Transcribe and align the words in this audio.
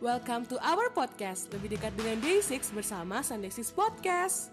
Welcome 0.00 0.48
to 0.48 0.56
our 0.64 0.88
podcast, 0.96 1.52
lebih 1.52 1.76
dekat 1.76 1.92
dengan 1.92 2.16
Day6 2.24 2.72
bersama 2.72 3.20
Sunday 3.20 3.52
6 3.52 3.68
Podcast. 3.76 4.48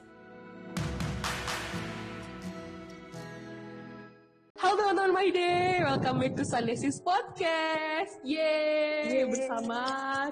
Halo 4.59 4.75
teman-teman 4.75 5.15
My 5.15 5.31
Day, 5.31 5.79
welcome 5.87 6.19
back 6.19 6.35
to 6.35 6.43
Sunday 6.43 6.75
6 6.75 6.99
Podcast. 6.99 8.19
Yeay, 8.27 9.23
bersama 9.23 9.79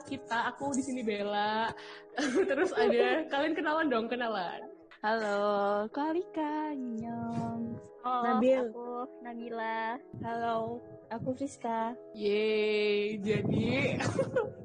kita, 0.04 0.52
aku 0.52 0.76
di 0.76 0.84
sini 0.84 1.00
Bella. 1.00 1.72
Terus 2.52 2.76
ada, 2.76 3.24
kalian 3.32 3.56
kenalan 3.56 3.88
dong, 3.88 4.12
kenalan. 4.12 4.68
Halo, 5.00 5.88
Kalika, 5.96 6.76
Nyong. 6.76 7.80
Oh, 8.04 8.20
Nabil. 8.20 8.68
aku 8.68 9.08
Nabila. 9.24 9.96
Halo, 10.28 10.84
aku 11.08 11.32
Friska. 11.40 11.96
Yeay, 12.12 13.16
jadi 13.24 13.96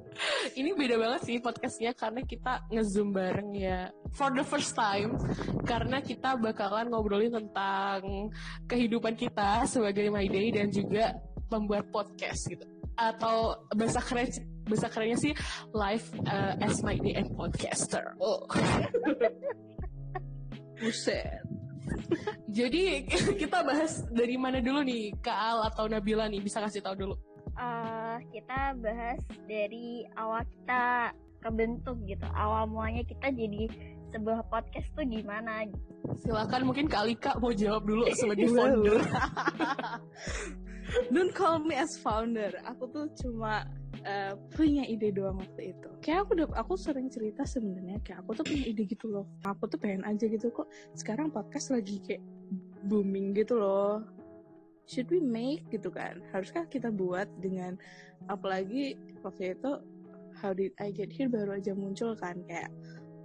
ini 0.58 0.70
beda 0.76 0.96
banget 1.00 1.20
sih 1.26 1.36
podcastnya 1.40 1.92
karena 1.96 2.20
kita 2.24 2.60
ngezoom 2.68 3.10
bareng 3.12 3.50
ya 3.56 3.88
for 4.14 4.30
the 4.34 4.44
first 4.44 4.76
time 4.76 5.16
karena 5.64 6.02
kita 6.02 6.36
bakalan 6.36 6.90
ngobrolin 6.90 7.32
tentang 7.32 8.30
kehidupan 8.66 9.16
kita 9.16 9.64
sebagai 9.64 10.12
My 10.12 10.28
Day 10.28 10.52
dan 10.54 10.68
juga 10.68 11.16
pembuat 11.50 11.88
podcast 11.90 12.46
gitu 12.46 12.66
atau 13.00 13.56
bahasa 13.72 14.00
keren 14.04 14.28
bahasa 14.68 14.86
kerennya 14.92 15.18
sih 15.18 15.32
live 15.72 16.06
uh, 16.28 16.62
as 16.62 16.84
My 16.84 17.00
Day 17.00 17.16
and 17.16 17.32
podcaster. 17.34 18.14
Oh. 18.20 18.44
Buset. 20.80 21.42
Jadi 22.50 23.06
kita 23.40 23.62
bahas 23.66 24.06
dari 24.10 24.36
mana 24.38 24.62
dulu 24.62 24.82
nih 24.84 25.14
Kak 25.18 25.38
Al 25.38 25.58
atau 25.70 25.88
Nabila 25.90 26.28
nih 26.30 26.42
bisa 26.42 26.60
kasih 26.62 26.82
tahu 26.82 26.94
dulu. 26.98 27.14
Eh, 27.58 28.16
kita 28.30 28.78
bahas 28.78 29.20
dari 29.48 30.06
awal 30.14 30.46
kita 30.46 31.14
kebentuk 31.40 31.96
gitu. 32.06 32.26
Awal 32.30 32.68
mulanya 32.70 33.02
kita 33.02 33.32
jadi 33.32 33.66
sebuah 34.10 34.46
podcast 34.50 34.90
tuh 34.94 35.06
gimana 35.06 35.66
gitu. 35.66 35.90
Silakan 36.26 36.66
mungkin 36.66 36.90
Kak 36.90 37.06
Alika 37.06 37.32
mau 37.38 37.54
jawab 37.54 37.86
dulu 37.86 38.04
sebagai 38.18 38.50
founder. 38.50 39.00
Don't 41.14 41.30
call 41.30 41.62
me 41.62 41.78
as 41.78 41.94
founder. 42.02 42.50
Aku 42.66 42.90
tuh 42.90 43.06
cuma 43.22 43.62
eh, 44.02 44.34
punya 44.54 44.82
ide 44.86 45.14
doang 45.14 45.38
waktu 45.38 45.76
itu. 45.76 45.88
Kayak 46.02 46.26
aku 46.26 46.30
udah, 46.42 46.48
aku 46.58 46.74
sering 46.74 47.06
cerita 47.12 47.46
sebenarnya 47.46 48.02
kayak 48.02 48.26
aku 48.26 48.42
tuh 48.42 48.44
punya 48.46 48.64
ide 48.66 48.82
gitu 48.90 49.06
loh. 49.06 49.26
Aku 49.46 49.70
tuh 49.70 49.78
pengen 49.78 50.02
aja 50.02 50.26
gitu 50.26 50.50
kok. 50.50 50.66
Sekarang 50.98 51.30
podcast 51.30 51.70
lagi 51.70 52.02
kayak 52.02 52.22
booming 52.90 53.36
gitu 53.36 53.60
loh. 53.60 54.02
Should 54.90 55.06
we 55.14 55.22
make 55.22 55.70
gitu 55.70 55.94
kan? 55.94 56.18
Haruskah 56.34 56.66
kita 56.66 56.90
buat 56.90 57.30
dengan 57.38 57.78
apalagi 58.26 58.98
waktu 59.22 59.54
itu 59.54 59.78
How 60.42 60.50
Did 60.50 60.74
I 60.82 60.90
Get 60.90 61.14
Here 61.14 61.30
baru 61.30 61.62
aja 61.62 61.78
muncul 61.78 62.18
kan 62.18 62.42
kayak 62.50 62.74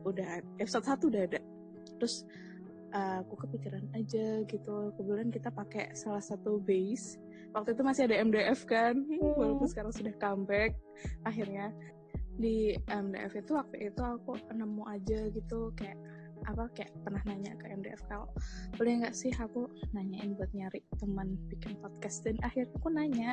udah 0.05 0.45
episode 0.61 0.85
1 0.85 1.09
udah 1.09 1.21
ada. 1.25 1.39
Terus 1.97 2.21
uh, 2.93 3.25
aku 3.25 3.33
kepikiran 3.49 3.81
aja 3.97 4.45
gitu. 4.45 4.93
Kebetulan 4.93 5.33
kita 5.33 5.49
pakai 5.49 5.89
salah 5.97 6.21
satu 6.21 6.61
base. 6.61 7.17
Waktu 7.57 7.73
itu 7.73 7.81
masih 7.81 8.03
ada 8.11 8.19
MDF 8.19 8.67
kan, 8.67 8.99
walaupun 9.39 9.65
sekarang 9.65 9.89
sudah 9.95 10.13
comeback. 10.21 10.75
Akhirnya 11.23 11.71
di 12.35 12.75
MDF 12.91 13.31
itu 13.41 13.51
waktu 13.55 13.89
itu 13.89 14.01
aku 14.03 14.35
nemu 14.51 14.83
aja 14.91 15.19
gitu 15.31 15.71
kayak 15.73 15.95
apa 16.45 16.69
kayak 16.71 16.93
pernah 17.01 17.21
nanya 17.25 17.53
ke 17.55 17.65
MDF 17.67 18.01
kalau 18.05 18.29
boleh 18.75 19.01
nggak 19.01 19.13
sih 19.13 19.33
aku 19.35 19.65
nanyain 19.91 20.33
buat 20.33 20.49
nyari 20.51 20.79
teman 20.95 21.35
bikin 21.49 21.75
podcast? 21.77 22.23
Dan 22.23 22.37
akhirnya 22.39 22.69
aku 22.73 22.89
nanya 22.89 23.31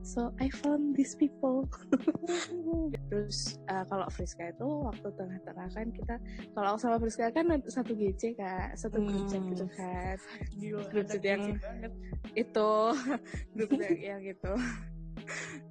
so 0.00 0.32
I 0.40 0.48
found 0.48 0.96
these 0.96 1.12
people. 1.12 1.68
Terus 3.12 3.60
uh, 3.68 3.84
kalau 3.84 4.08
Friska 4.08 4.48
itu 4.48 4.64
waktu 4.64 5.08
tengah-tengah 5.12 5.68
kan 5.70 5.86
kita 5.92 6.14
kalau 6.56 6.80
sama 6.80 6.96
Friska 6.96 7.28
kan 7.30 7.46
satu 7.68 7.92
GC 7.92 8.34
kak. 8.34 8.76
Satu 8.76 9.04
grup 9.04 9.28
chat 9.28 9.40
Hmm. 9.40 9.50
gitu 9.52 9.66
kan. 9.76 10.16
Gila, 10.56 10.82
Grup 10.88 11.06
chat 11.06 11.20
yang- 11.22 11.60
banget. 11.60 11.92
itu 12.32 12.70
grup 13.56 13.70
yang 13.92 14.22
itu. 14.24 14.52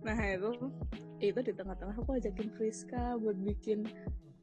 Nah 0.05 0.17
itu 0.21 0.51
itu 1.19 1.39
di 1.41 1.51
tengah-tengah 1.51 1.95
aku 1.97 2.15
ajakin 2.15 2.47
Friska 2.53 3.17
buat 3.17 3.35
bikin 3.35 3.83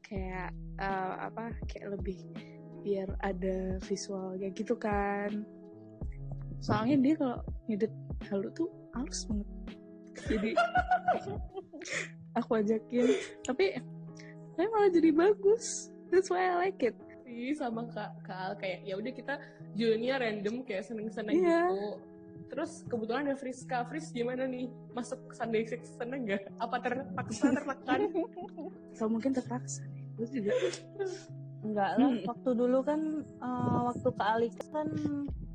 kayak 0.07 0.49
eh, 0.79 1.13
apa 1.21 1.51
kayak 1.67 1.99
lebih 1.99 2.19
biar 2.81 3.09
ada 3.19 3.77
visualnya 3.83 4.47
gitu 4.55 4.73
kan 4.79 5.43
soalnya 6.63 6.95
dia 6.97 7.13
kalau 7.19 7.37
ngedit 7.67 7.93
halu 8.31 8.49
tuh 8.55 8.69
halus 8.95 9.27
banget 9.27 9.47
jadi 10.25 10.51
aku 12.39 12.51
ajakin 12.63 13.05
tapi 13.45 13.77
tapi 14.57 14.67
malah 14.73 14.89
jadi 14.89 15.09
bagus 15.13 15.93
that's 16.09 16.31
why 16.31 16.47
I 16.49 16.69
like 16.69 16.81
it 16.81 16.95
sih 17.27 17.53
sama 17.53 17.85
Kak 17.91 18.25
Kak 18.25 18.39
Al 18.39 18.53
kayak 18.57 18.79
ya 18.87 18.97
udah 18.97 19.13
kita 19.13 19.35
joinnya 19.77 20.17
random 20.17 20.65
kayak 20.65 20.87
seneng-seneng 20.89 21.37
Iya. 21.37 21.69
gitu. 21.69 22.01
Terus 22.47 22.71
kebetulan 22.87 23.27
ada 23.27 23.35
Friska. 23.35 23.83
Fris 23.91 24.09
gimana 24.15 24.47
nih? 24.47 24.71
Masuk 24.95 25.19
Sunday 25.35 25.67
Six 25.67 25.99
seneng 25.99 26.23
gak? 26.23 26.47
Apa 26.63 26.79
terpaksa 26.79 27.51
tertekan? 27.51 28.07
so 28.95 29.05
mungkin 29.13 29.35
terpaksa 29.35 29.83
Lu 30.17 30.25
juga 30.25 30.51
Enggak 31.57 31.89
lah, 31.97 32.09
Hmm. 32.13 32.21
waktu 32.23 32.49
dulu 32.53 32.79
kan 32.81 33.01
eh, 33.25 33.79
waktu 33.83 34.09
Kak 34.13 34.29
Alika 34.29 34.63
kan 34.71 34.89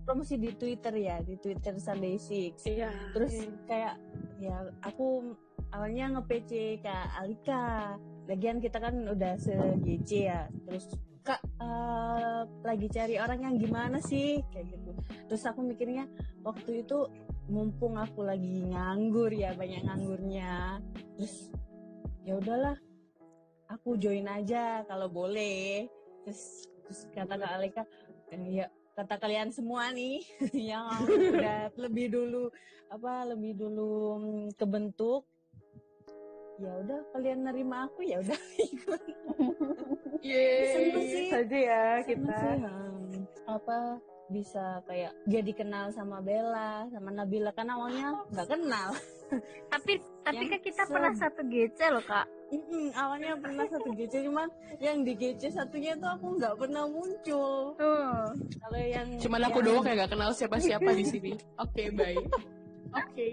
promosi 0.02 0.34
di 0.34 0.50
Twitter 0.52 0.94
ya, 0.98 1.22
di 1.22 1.38
Twitter 1.38 1.78
Sunday 1.78 2.18
Six. 2.18 2.66
iya 2.66 2.90
Terus 3.14 3.32
kayak 3.64 3.94
ya 4.38 4.56
aku 4.82 5.34
awalnya 5.70 6.18
nge-PC 6.18 6.82
Kak 6.82 7.06
Alika. 7.16 7.96
Lagian 8.26 8.58
kita 8.58 8.78
kan 8.78 8.94
udah 9.08 9.34
se-GC 9.36 10.10
ya. 10.26 10.46
Terus 10.66 10.90
Kak 11.22 11.38
eh, 11.62 12.40
lagi 12.60 12.86
cari 12.86 13.14
orang 13.16 13.46
yang 13.46 13.54
gimana 13.56 14.02
sih 14.02 14.42
kayak 14.50 14.74
gitu. 14.74 14.90
Terus 15.30 15.42
aku 15.46 15.62
mikirnya 15.62 16.10
waktu 16.42 16.82
itu 16.82 17.06
mumpung 17.46 17.94
aku 17.94 18.22
lagi 18.22 18.66
nganggur 18.66 19.30
ya, 19.30 19.54
banyak 19.54 19.86
nganggurnya. 19.86 20.82
Terus 21.14 21.46
ya 22.22 22.34
udahlah 22.36 22.74
aku 23.72 23.97
join 23.97 24.28
aja 24.28 24.84
kalau 24.84 25.09
boleh 25.09 25.88
terus 26.25 26.69
terus 26.84 27.00
kata 27.16 27.34
kak 27.41 27.53
Alika 27.56 27.83
"Eh, 28.33 28.62
ya 28.62 28.66
kata 28.93 29.16
kalian 29.16 29.49
semua 29.49 29.88
nih 29.93 30.21
yang 30.72 30.84
udah 31.09 31.72
lebih 31.81 32.12
dulu 32.12 32.53
apa 32.93 33.25
lebih 33.33 33.56
dulu 33.56 34.21
mm, 34.21 34.47
kebentuk 34.60 35.25
ya 36.60 36.71
udah 36.84 37.00
kalian 37.16 37.49
nerima 37.49 37.88
aku 37.88 38.05
ya 38.05 38.21
udah 38.21 38.41
ikut 40.22 41.04
sih. 41.09 41.28
saja 41.33 41.59
ya 41.59 41.84
kita 42.06 42.31
sih, 42.31 42.56
hmm. 42.62 43.27
apa 43.49 43.99
bisa 44.32 44.65
kayak 44.82 45.12
jadi 45.25 45.53
kenal 45.53 45.87
sama 45.88 46.19
Bella 46.19 46.88
sama 46.88 47.12
Nabila 47.12 47.53
kan 47.53 47.69
awalnya 47.69 48.25
nggak 48.28 48.48
kenal 48.48 48.91
Tapi 49.72 49.97
tapi 50.20 50.44
kan 50.44 50.60
kita 50.60 50.84
se- 50.84 50.93
pernah 50.93 51.12
satu 51.15 51.41
GC 51.43 51.78
loh 51.88 52.04
kak. 52.04 52.28
Mm-mm, 52.53 52.92
awalnya 52.92 53.32
pernah 53.34 53.65
satu 53.65 53.88
GC 53.91 54.28
cuman 54.28 54.44
yang 54.76 55.00
di 55.00 55.16
GC 55.16 55.48
satunya 55.48 55.97
tuh 55.97 56.10
aku 56.10 56.37
nggak 56.37 56.53
pernah 56.54 56.84
muncul 56.84 57.72
Tuh. 57.72 58.28
kalau 58.60 58.76
yang 58.78 59.09
Cuman 59.16 59.41
aku 59.42 59.59
yang- 59.59 59.66
doang 59.66 59.84
yang 59.87 59.97
gak 59.98 60.12
kenal 60.12 60.31
siapa-siapa 60.31 60.91
di 60.92 61.04
sini. 61.06 61.32
Oke, 61.65 61.88
baik. 61.91 62.25
Oke, 62.92 63.28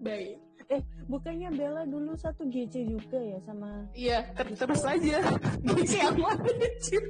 baik. 0.00 0.34
Eh 0.68 0.80
bukannya 1.04 1.48
Bella 1.52 1.82
dulu 1.84 2.12
satu 2.14 2.46
GC 2.46 2.88
juga 2.88 3.18
ya 3.18 3.38
sama 3.44 3.84
Iya, 3.92 4.18
ter- 4.32 4.54
terus 4.54 4.82
aja. 4.82 5.16
Gici 5.76 5.98
aku 6.00 6.22
anjir. 6.24 7.02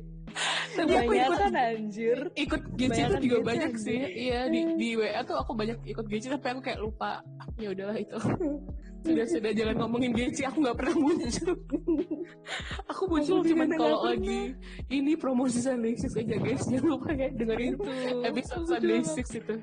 Tapi 0.74 0.90
aku 0.90 1.06
banyak 1.06 1.26
ikut 1.30 1.38
kan 1.38 1.54
anjir 1.54 2.18
ikut 2.34 2.62
GC 2.74 2.90
Bayangan 2.90 3.20
juga 3.22 3.36
GC 3.38 3.46
banyak 3.46 3.70
anjir. 3.70 3.84
sih. 3.86 3.98
Iya 4.26 4.40
di 4.50 4.60
di 4.74 4.88
WA 4.98 5.20
tuh 5.22 5.36
aku 5.38 5.52
banyak 5.54 5.78
ikut 5.86 6.06
GC 6.06 6.24
tapi 6.32 6.46
aku 6.50 6.60
kayak 6.60 6.80
lupa. 6.82 7.22
Ya 7.54 7.70
udahlah 7.70 7.94
itu. 7.94 8.18
Sudah 9.04 9.28
sudah 9.28 9.52
jangan 9.52 9.76
ngomongin 9.84 10.16
GC 10.16 10.48
aku 10.48 10.64
nggak 10.64 10.76
pernah 10.80 10.96
muncul. 10.96 11.52
aku 12.90 13.02
muncul 13.04 13.36
Aku 13.38 13.48
cuman 13.52 13.68
juga 13.68 13.76
kalau 13.78 13.98
lagi 14.08 14.40
ini 14.88 15.12
promosi 15.14 15.60
Sunday 15.60 15.92
Six 15.94 16.16
aja 16.16 16.36
guys. 16.40 16.64
Jangan 16.64 16.88
lupa 16.88 17.12
ya 17.12 17.28
dengerin 17.30 17.74
episode 18.24 18.64
Sunday 18.64 19.04
Six 19.04 19.26
itu. 19.36 19.54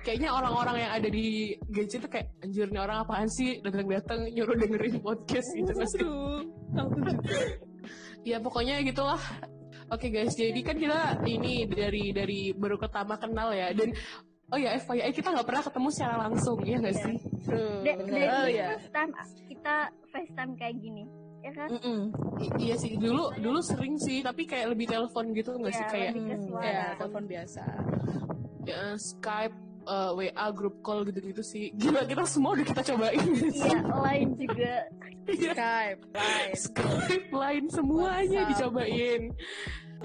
Kayaknya 0.00 0.30
orang-orang 0.30 0.76
yang 0.78 0.92
ada 0.92 1.08
di 1.08 1.26
GC 1.66 1.92
tuh 1.98 2.10
kayak 2.10 2.32
anjir 2.40 2.66
nih 2.66 2.80
orang 2.80 2.98
apaan 3.00 3.28
sih 3.28 3.60
datang-datang 3.60 4.26
nyuruh 4.28 4.56
dengerin 4.56 4.98
podcast 4.98 5.48
gitu 5.52 5.70
juga 5.70 7.12
ya 8.22 8.36
pokoknya 8.36 8.80
gitulah 8.82 9.20
oke 9.88 10.06
guys 10.06 10.34
jadi 10.34 10.60
kan 10.60 10.76
kita 10.76 11.00
ini 11.24 11.64
dari 11.64 12.12
dari 12.12 12.40
baru 12.52 12.76
pertama 12.76 13.16
kenal 13.16 13.50
ya 13.50 13.72
dan 13.72 13.96
oh 14.48 14.58
ya 14.58 14.76
FYI 14.76 15.10
kita 15.10 15.30
nggak 15.30 15.46
pernah 15.46 15.62
ketemu 15.62 15.88
secara 15.88 16.16
langsung 16.20 16.58
ya 16.60 16.76
nggak 16.76 16.90
Iya. 16.92 17.04
sih. 17.06 17.16
Da- 17.80 17.96
bener. 17.96 18.10
dari 18.10 18.28
oh 18.28 18.48
ya 18.50 18.68
first 18.74 18.90
time 18.90 19.10
kita 19.46 19.74
FaceTime 20.10 20.52
kayak 20.56 20.76
gini. 20.76 21.04
Ya 21.40 21.52
kan? 21.56 21.68
Mm-mm. 21.72 22.00
I- 22.36 22.54
iya 22.60 22.74
sih 22.76 23.00
dulu 23.00 23.32
dulu 23.32 23.64
sering 23.64 23.96
sih 23.96 24.20
tapi 24.20 24.44
kayak 24.44 24.76
lebih 24.76 24.84
telepon 24.86 25.32
gitu 25.32 25.56
nggak 25.56 25.72
sih 25.72 25.80
Iya, 25.80 25.90
kayak 25.90 26.10
Hmm, 26.12 26.60
ya 26.60 26.84
telepon 26.98 27.24
biasa 27.24 27.64
ya, 28.70 28.82
Skype 28.94 29.56
uh, 29.84 30.10
WA 30.14 30.46
grup 30.50 30.78
call 30.80 31.02
gitu-gitu 31.04 31.42
sih 31.42 31.64
gila 31.74 32.06
kita 32.06 32.22
semua 32.24 32.54
udah 32.54 32.66
kita 32.66 32.82
cobain 32.86 33.26
iya 33.50 33.78
lain 33.84 34.28
juga 34.34 34.74
Iya. 35.30 35.52
Skype, 35.54 36.00
Line. 36.10 36.54
Skype 36.58 37.28
lain 37.30 37.64
semuanya 37.70 38.40
WhatsApp. 38.42 38.50
dicobain 38.50 39.22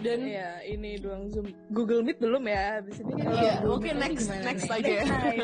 dan 0.05 0.19
Iya, 0.21 0.49
ini 0.69 1.01
doang 1.01 1.31
Zoom. 1.33 1.49
Google 1.73 2.05
Meet 2.05 2.19
belum 2.21 2.45
ya? 2.45 2.77
Abis 2.77 3.01
ini 3.01 3.11
kan 3.17 3.33
Iya, 3.33 3.53
oke 3.65 3.89
ini 3.89 3.99
next 4.05 4.21
gimana 4.27 4.43
next 4.45 4.65
nih? 4.67 4.75
aja 4.77 4.91
ya. 4.91 5.03
Hai. 5.15 5.37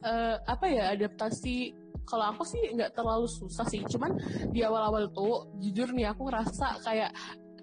Eh, 0.00 0.36
apa 0.48 0.64
ya 0.64 0.84
adaptasi 0.96 1.76
kalau 2.08 2.24
aku 2.32 2.42
sih 2.42 2.62
nggak 2.72 2.96
terlalu 2.96 3.28
susah 3.28 3.68
sih 3.68 3.84
cuman 3.84 4.16
di 4.48 4.64
awal-awal 4.64 5.12
tuh 5.12 5.52
jujur 5.60 5.92
nih 5.92 6.08
aku 6.08 6.24
ngerasa 6.24 6.80
kayak 6.80 7.12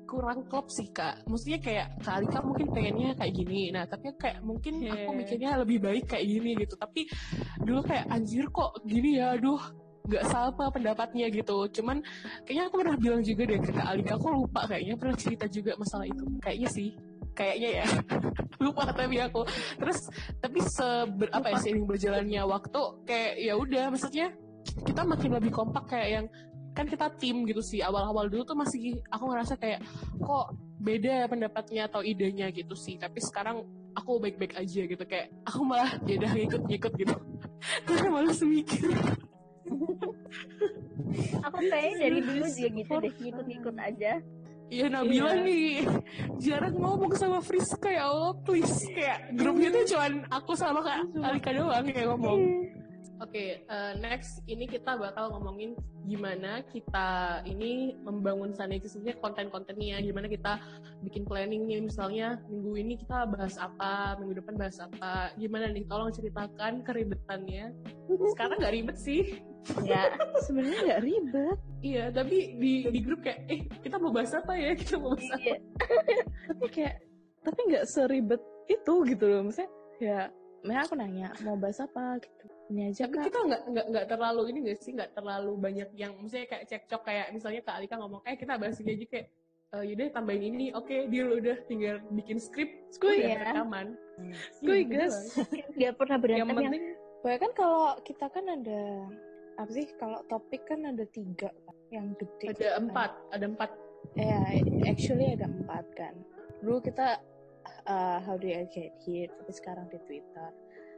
kurang 0.08 0.48
klop 0.48 0.72
sih 0.72 0.88
kak. 0.90 1.28
Maksudnya 1.28 1.60
kayak 1.60 1.88
kak 2.00 2.24
Alika 2.24 2.40
mungkin 2.40 2.68
pengennya 2.72 3.12
kayak 3.20 3.34
gini. 3.36 3.62
Nah 3.76 3.84
tapi 3.84 4.16
kayak 4.16 4.40
mungkin 4.42 4.80
aku 4.88 5.12
Yeah. 5.12 5.12
mikirnya 5.14 5.50
lebih 5.60 5.78
baik 5.84 6.06
kayak 6.08 6.26
gini 6.26 6.52
gitu. 6.64 6.80
Tapi 6.80 7.02
dulu 7.62 7.84
kayak 7.84 8.08
anjir 8.08 8.48
kok 8.48 8.72
gini 8.88 9.20
ya? 9.20 9.36
Aduh 9.36 9.60
nggak 10.08 10.24
sama 10.32 10.72
pendapatnya 10.72 11.28
gitu. 11.28 11.68
Cuman 11.68 12.00
kayaknya 12.48 12.64
aku 12.72 12.76
pernah 12.80 12.96
bilang 12.96 13.22
juga 13.22 13.44
deh 13.44 13.60
ke 13.60 13.72
kak 13.76 13.88
Alika 13.92 14.16
aku 14.16 14.28
lupa 14.32 14.62
kayaknya 14.66 14.96
pernah 14.96 15.16
cerita 15.20 15.46
juga 15.52 15.76
masalah 15.76 16.08
itu. 16.08 16.24
Kayaknya 16.40 16.70
sih 16.72 16.90
kayaknya 17.38 17.70
ya. 17.84 17.86
Lupa 18.64 18.90
tapi 18.90 19.22
aku. 19.22 19.46
Terus 19.78 20.10
tapi 20.42 20.60
seber, 20.66 21.30
apa 21.30 21.54
ya 21.54 21.58
seiring 21.62 21.86
berjalannya 21.86 22.42
waktu 22.50 22.82
kayak 23.06 23.34
ya 23.38 23.54
udah 23.54 23.94
maksudnya 23.94 24.34
kita 24.82 25.02
makin 25.06 25.38
lebih 25.38 25.52
kompak 25.54 25.86
kayak 25.86 26.10
yang 26.10 26.26
kan 26.78 26.86
kita 26.86 27.10
tim 27.18 27.42
gitu 27.50 27.66
sih 27.66 27.82
awal-awal 27.82 28.30
dulu 28.30 28.46
tuh 28.46 28.54
masih 28.54 29.02
aku 29.10 29.34
ngerasa 29.34 29.58
kayak 29.58 29.82
kok 30.22 30.54
beda 30.78 31.26
ya 31.26 31.26
pendapatnya 31.26 31.90
atau 31.90 32.06
idenya 32.06 32.54
gitu 32.54 32.78
sih. 32.78 33.02
Tapi 33.02 33.18
sekarang 33.18 33.66
aku 33.98 34.22
baik-baik 34.22 34.54
aja 34.54 34.86
gitu 34.86 35.04
kayak 35.10 35.34
aku 35.42 35.66
malah 35.66 35.90
udah 36.06 36.32
ngikut-ngikut 36.38 36.94
gitu. 36.94 37.16
Karena 37.90 38.10
malas 38.14 38.42
mikir 38.46 38.94
aku 41.42 41.58
kayaknya 41.72 41.96
dari 41.98 42.20
dulu 42.20 42.46
juga 42.46 42.70
gitu 42.70 42.94
deh 43.00 43.14
ngikut-ngikut 43.18 43.76
aja. 43.80 44.14
Iya 44.68 44.86
Nabila 44.92 45.32
Iya. 45.32 45.44
nih. 45.48 45.72
Jarang 46.44 46.76
ngomong 46.76 47.16
sama 47.16 47.40
Friska 47.40 47.88
ya 47.88 48.12
Allah 48.12 48.36
please. 48.44 48.84
Kayak 48.92 49.32
grupnya 49.40 49.72
tuh 49.72 49.84
cuman 49.96 50.14
aku 50.28 50.52
sama 50.60 50.84
Kak 50.84 51.08
Alika 51.24 51.52
doang 51.56 51.88
yang 51.88 52.08
ngomong. 52.16 52.42
Oke, 53.18 53.66
eh, 53.66 53.94
next 53.98 54.46
ini 54.46 54.70
kita 54.70 54.94
bakal 54.94 55.34
ngomongin 55.34 55.74
gimana 56.06 56.62
kita 56.70 57.42
ini 57.50 57.98
membangun 58.06 58.54
Sanexi 58.54 58.94
sebenarnya 58.94 59.18
konten-kontennya, 59.20 59.98
gimana 60.06 60.30
kita 60.30 60.62
bikin 61.02 61.26
planningnya, 61.26 61.82
misalnya 61.82 62.38
minggu 62.46 62.78
ini 62.78 62.94
kita 63.02 63.26
bahas 63.26 63.58
apa, 63.58 64.22
minggu 64.22 64.38
depan 64.38 64.56
bahas 64.62 64.78
apa, 64.78 65.34
gimana 65.34 65.74
nih? 65.74 65.90
Tolong 65.90 66.14
ceritakan 66.14 66.86
keribetannya. 66.86 67.74
Sekarang 68.38 68.62
nggak 68.62 68.76
ribet 68.78 68.98
sih, 69.02 69.42
enggak 69.74 70.14
Sebenarnya 70.46 70.80
nggak 70.86 71.02
ribet. 71.02 71.58
iya, 71.82 72.04
tapi 72.14 72.54
di 72.62 72.86
di 72.86 73.00
grup 73.02 73.26
kayak, 73.26 73.40
eh 73.50 73.66
kita 73.82 73.98
mau 73.98 74.14
bahas 74.14 74.32
apa 74.38 74.54
ya? 74.54 74.78
Kita 74.78 75.02
mau 75.02 75.18
bahas 75.18 75.30
apa? 75.34 75.42
iya 75.42 75.58
Tapi 76.54 76.66
kayak, 76.70 76.96
tapi 77.42 77.60
nggak 77.74 77.86
seribet 77.90 78.42
itu 78.70 78.94
gitu 79.10 79.26
loh. 79.26 79.42
Maksudnya, 79.50 79.70
ya, 79.98 80.22
Maya 80.62 80.86
aku 80.86 80.94
nanya, 80.94 81.34
mau 81.42 81.58
bahas 81.58 81.82
apa 81.82 82.22
gitu. 82.22 82.46
Ini 82.68 82.82
aja 82.92 83.08
tapi 83.08 83.16
kak. 83.16 83.26
kita 83.32 83.40
nggak 83.48 83.62
nggak 83.72 83.86
nggak 83.96 84.06
terlalu 84.12 84.42
ini 84.52 84.58
nggak 84.68 84.80
sih 84.84 84.92
nggak 84.92 85.12
terlalu 85.16 85.52
banyak 85.56 85.90
yang 85.96 86.12
misalnya 86.20 86.48
kayak 86.52 86.66
cekcok 86.68 87.02
kayak 87.08 87.26
misalnya 87.32 87.62
kak 87.64 87.76
Alika 87.80 87.96
ngomong 87.96 88.22
eh 88.28 88.36
kita 88.36 88.60
bahas 88.60 88.76
ini 88.84 88.92
aja 89.00 89.06
kayak 89.08 89.28
eh 89.68 89.84
yaudah 89.88 90.08
tambahin 90.12 90.44
ini 90.52 90.66
oke 90.76 90.96
deal 91.08 91.28
udah 91.32 91.58
tinggal 91.68 92.00
bikin 92.12 92.40
skrip 92.40 92.68
Skuy 92.92 93.24
ya. 93.24 93.40
rekaman 93.40 93.96
Skuy 94.60 94.84
Iya, 94.84 95.08
guys. 95.08 95.16
nggak 95.80 95.94
pernah 95.96 96.18
Yang 96.20 96.24
berantem 96.24 96.48
yang 96.48 96.60
penting, 96.72 96.84
pokoknya 97.24 97.40
kan 97.40 97.52
kalau 97.56 97.88
kita 98.04 98.26
kan 98.32 98.46
ada, 98.48 98.82
apa 99.60 99.72
sih, 99.72 99.86
kalau 100.00 100.20
topik 100.28 100.62
kan 100.68 100.80
ada 100.88 101.06
tiga 101.12 101.50
kan, 101.68 101.76
yang 101.92 102.06
gede. 102.20 102.52
ada 102.52 102.70
empat 102.84 103.12
ada 103.32 103.46
empat 103.48 103.72
Ya, 104.16 104.40
actually 104.88 105.36
ada 105.36 105.52
empat 105.52 105.84
kan. 106.00 106.16
Dulu 106.64 106.80
kita 106.80 107.20
uh, 107.86 108.18
how 108.24 108.40
do 108.40 108.48
I 108.48 108.64
get 108.72 108.96
here, 109.04 109.28
tapi 109.28 109.52
sekarang 109.52 109.86
di 109.92 110.00
Twitter. 110.08 110.50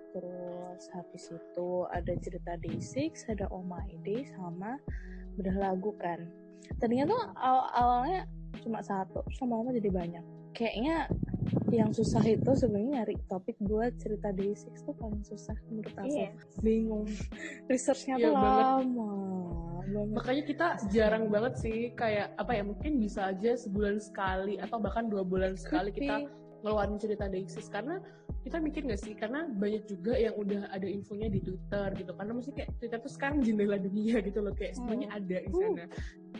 Terus 0.09 0.83
habis 0.95 1.23
itu 1.29 1.69
ada 1.93 2.13
cerita 2.17 2.57
Day6, 2.57 3.13
ada 3.29 3.45
Oh 3.53 3.61
My 3.61 3.85
Day, 4.01 4.25
sama 4.33 4.77
bedah 5.37 5.55
lagu 5.55 5.93
kan. 6.01 6.25
Tadinya 6.81 7.05
tuh 7.05 7.21
aw- 7.37 7.69
awalnya 7.73 8.25
cuma 8.61 8.81
satu, 8.81 9.21
sama 9.37 9.61
lama 9.61 9.71
jadi 9.77 9.89
banyak. 9.93 10.25
Kayaknya 10.53 11.07
yang 11.69 11.93
susah 11.93 12.25
itu 12.25 12.51
sebenarnya 12.57 13.05
nyari 13.05 13.15
topik 13.29 13.55
buat 13.61 13.93
cerita 14.01 14.33
Day6 14.33 14.73
tuh 14.81 14.95
paling 14.97 15.21
susah 15.21 15.53
menurut 15.69 15.93
aku. 15.93 16.09
Iya. 16.09 16.29
Bingung. 16.65 17.05
Researchnya 17.69 18.15
Iya 18.17 18.25
tuh 18.25 18.33
lama 18.33 18.49
banget. 18.49 20.07
makanya 20.13 20.43
kita 20.45 20.67
jarang 20.93 21.33
banget 21.33 21.53
sih 21.65 21.77
kayak 21.97 22.37
apa 22.37 22.53
ya 22.53 22.61
mungkin 22.61 23.01
bisa 23.01 23.33
aja 23.33 23.57
sebulan 23.57 23.97
sekali 23.97 24.61
atau 24.61 24.77
bahkan 24.77 25.09
dua 25.09 25.25
bulan 25.25 25.57
sekali 25.57 25.89
kita 25.89 26.29
ngeluarin 26.61 26.99
cerita 26.99 27.25
Dexis 27.31 27.67
karena 27.71 27.99
kita 28.39 28.57
mikir 28.63 28.81
nggak 28.87 29.01
sih? 29.01 29.13
Karena 29.15 29.45
banyak 29.45 29.83
juga 29.85 30.15
yang 30.15 30.35
udah 30.39 30.71
ada 30.71 30.87
infonya 30.87 31.27
di 31.27 31.43
Twitter 31.43 31.87
gitu. 31.99 32.11
Karena 32.15 32.31
maksudnya 32.31 32.57
kayak 32.63 32.71
Twitter 32.79 32.99
tuh 33.03 33.11
sekarang 33.11 33.37
jendela 33.43 33.75
dunia 33.75 34.21
gitu 34.27 34.39
loh. 34.39 34.55
Kayak 34.55 34.79
semuanya 34.79 35.07
ada 35.11 35.37
di 35.43 35.51
sana. 35.51 35.85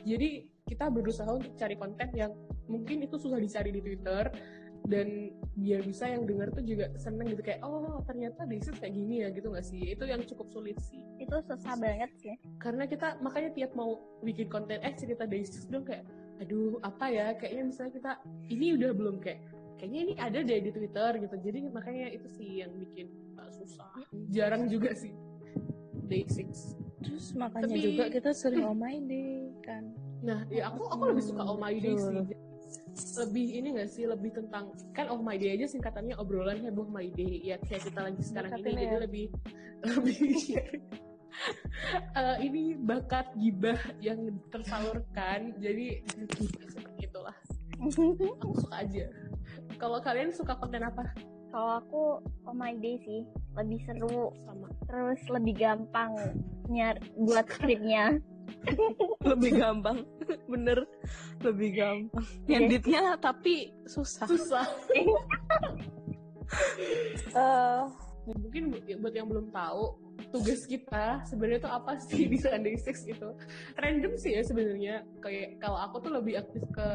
Jadi 0.08 0.30
kita 0.70 0.86
berusaha 0.88 1.30
untuk 1.30 1.54
cari 1.60 1.76
konten 1.76 2.08
yang 2.16 2.32
mungkin 2.72 3.04
itu 3.04 3.16
susah 3.20 3.40
dicari 3.40 3.76
di 3.76 3.82
Twitter. 3.84 4.32
Dan 4.80 5.36
biar 5.60 5.84
bisa 5.84 6.08
yang 6.08 6.24
denger 6.24 6.56
tuh 6.56 6.64
juga 6.64 6.88
seneng 6.96 7.36
gitu. 7.36 7.44
Kayak 7.44 7.68
oh 7.68 8.00
ternyata 8.08 8.48
Dexis 8.48 8.80
kayak 8.80 8.96
gini 8.96 9.28
ya 9.28 9.30
gitu 9.36 9.52
nggak 9.52 9.68
sih? 9.68 9.92
Itu 9.92 10.08
yang 10.08 10.24
cukup 10.24 10.48
sulit 10.56 10.80
sih. 10.80 11.04
Itu 11.20 11.36
susah 11.44 11.76
banget 11.76 12.16
sih. 12.16 12.40
Karena 12.64 12.88
kita 12.88 13.20
makanya 13.20 13.52
tiap 13.52 13.76
mau 13.76 14.00
bikin 14.24 14.48
konten 14.48 14.80
eh 14.80 14.96
cerita 14.96 15.28
sis 15.28 15.68
dong 15.68 15.84
kayak 15.84 16.08
aduh 16.40 16.80
apa 16.80 17.12
ya? 17.12 17.36
Kayaknya 17.36 17.64
misalnya 17.68 17.94
kita 18.00 18.12
ini 18.48 18.80
udah 18.80 18.92
belum 18.96 19.20
kayak 19.20 19.44
kayaknya 19.80 20.00
ini 20.04 20.14
ada 20.20 20.40
deh 20.44 20.60
di 20.60 20.72
Twitter 20.76 21.12
gitu. 21.18 21.36
Jadi 21.40 21.60
makanya 21.72 22.08
itu 22.12 22.28
sih 22.28 22.62
yang 22.62 22.72
bikin 22.76 23.08
uh, 23.40 23.48
susah. 23.50 23.90
Jarang 24.30 24.68
juga 24.68 24.92
sih. 24.92 25.16
Day 26.10 26.26
six 26.26 26.74
Terus 27.00 27.32
makanya 27.32 27.70
Tapi- 27.70 27.86
juga 27.86 28.04
kita 28.12 28.32
sering 28.34 28.66
oh 28.66 28.76
my 28.76 28.98
day 29.00 29.54
kan. 29.64 29.84
nah 30.20 30.44
ya 30.52 30.68
aku 30.68 30.84
aku 30.84 31.04
lebih 31.16 31.24
suka 31.24 31.48
Oh 31.48 31.56
My 31.56 31.72
Day 31.72 31.96
sih. 31.96 32.28
Lebih 33.16 33.46
ini 33.56 33.68
gak 33.80 33.88
sih? 33.88 34.04
Lebih 34.04 34.36
tentang 34.36 34.76
kan 34.92 35.08
Oh 35.08 35.24
My 35.24 35.40
Day 35.40 35.56
aja 35.56 35.64
singkatannya 35.64 36.20
obrolan 36.20 36.60
heboh 36.60 36.92
My 36.92 37.08
Day. 37.08 37.40
Ya 37.40 37.56
kayak 37.56 37.88
kita 37.88 38.04
lagi 38.04 38.20
sekarang 38.20 38.52
ini 38.52 38.60
Singkatannya 38.60 38.84
jadi 38.84 38.98
ya. 39.00 39.00
lebih 39.00 39.26
lebih 39.88 40.20
Eh, 42.20 42.38
ini 42.44 42.76
bakat 42.76 43.32
gibah 43.40 43.80
yang 44.04 44.28
tersalurkan. 44.52 45.56
Jadi 45.56 46.04
seperti 46.68 47.08
itulah. 47.08 47.38
Aku 47.80 48.52
suka 48.60 48.84
aja 48.84 49.08
kalau 49.82 50.00
kalian 50.04 50.32
suka 50.34 50.56
konten 50.58 50.84
apa? 50.84 51.08
Kalau 51.50 51.82
aku 51.82 52.02
oh 52.46 52.56
my 52.56 52.78
day 52.78 53.02
sih. 53.04 53.22
Lebih 53.58 53.80
seru. 53.86 54.34
Sama. 54.46 54.68
Terus 54.86 55.22
lebih 55.30 55.56
gampang 55.58 56.14
nyar 56.70 57.02
buat 57.18 57.50
skripnya 57.50 58.22
Lebih 59.32 59.62
gampang. 59.62 60.06
Bener. 60.50 60.86
Lebih 61.42 61.70
gampang. 61.78 62.26
Ngeditnya 62.46 63.18
tapi 63.18 63.74
susah. 63.86 64.26
susah. 64.30 64.66
Eh, 67.30 67.82
mungkin 68.26 68.74
bu- 68.74 68.82
buat 69.06 69.14
yang 69.14 69.30
belum 69.30 69.54
tahu 69.54 70.02
tugas 70.34 70.66
kita 70.66 71.22
sebenarnya 71.30 71.62
tuh 71.62 71.74
apa 71.78 71.94
sih? 72.02 72.26
Di 72.32 72.42
Sunday 72.42 72.74
Six 72.74 73.06
itu 73.06 73.30
random 73.78 74.18
sih 74.18 74.34
ya 74.34 74.42
sebenarnya. 74.42 75.06
Kayak 75.22 75.62
kalau 75.62 75.78
aku 75.78 76.10
tuh 76.10 76.12
lebih 76.18 76.42
aktif 76.42 76.66
ke 76.74 76.88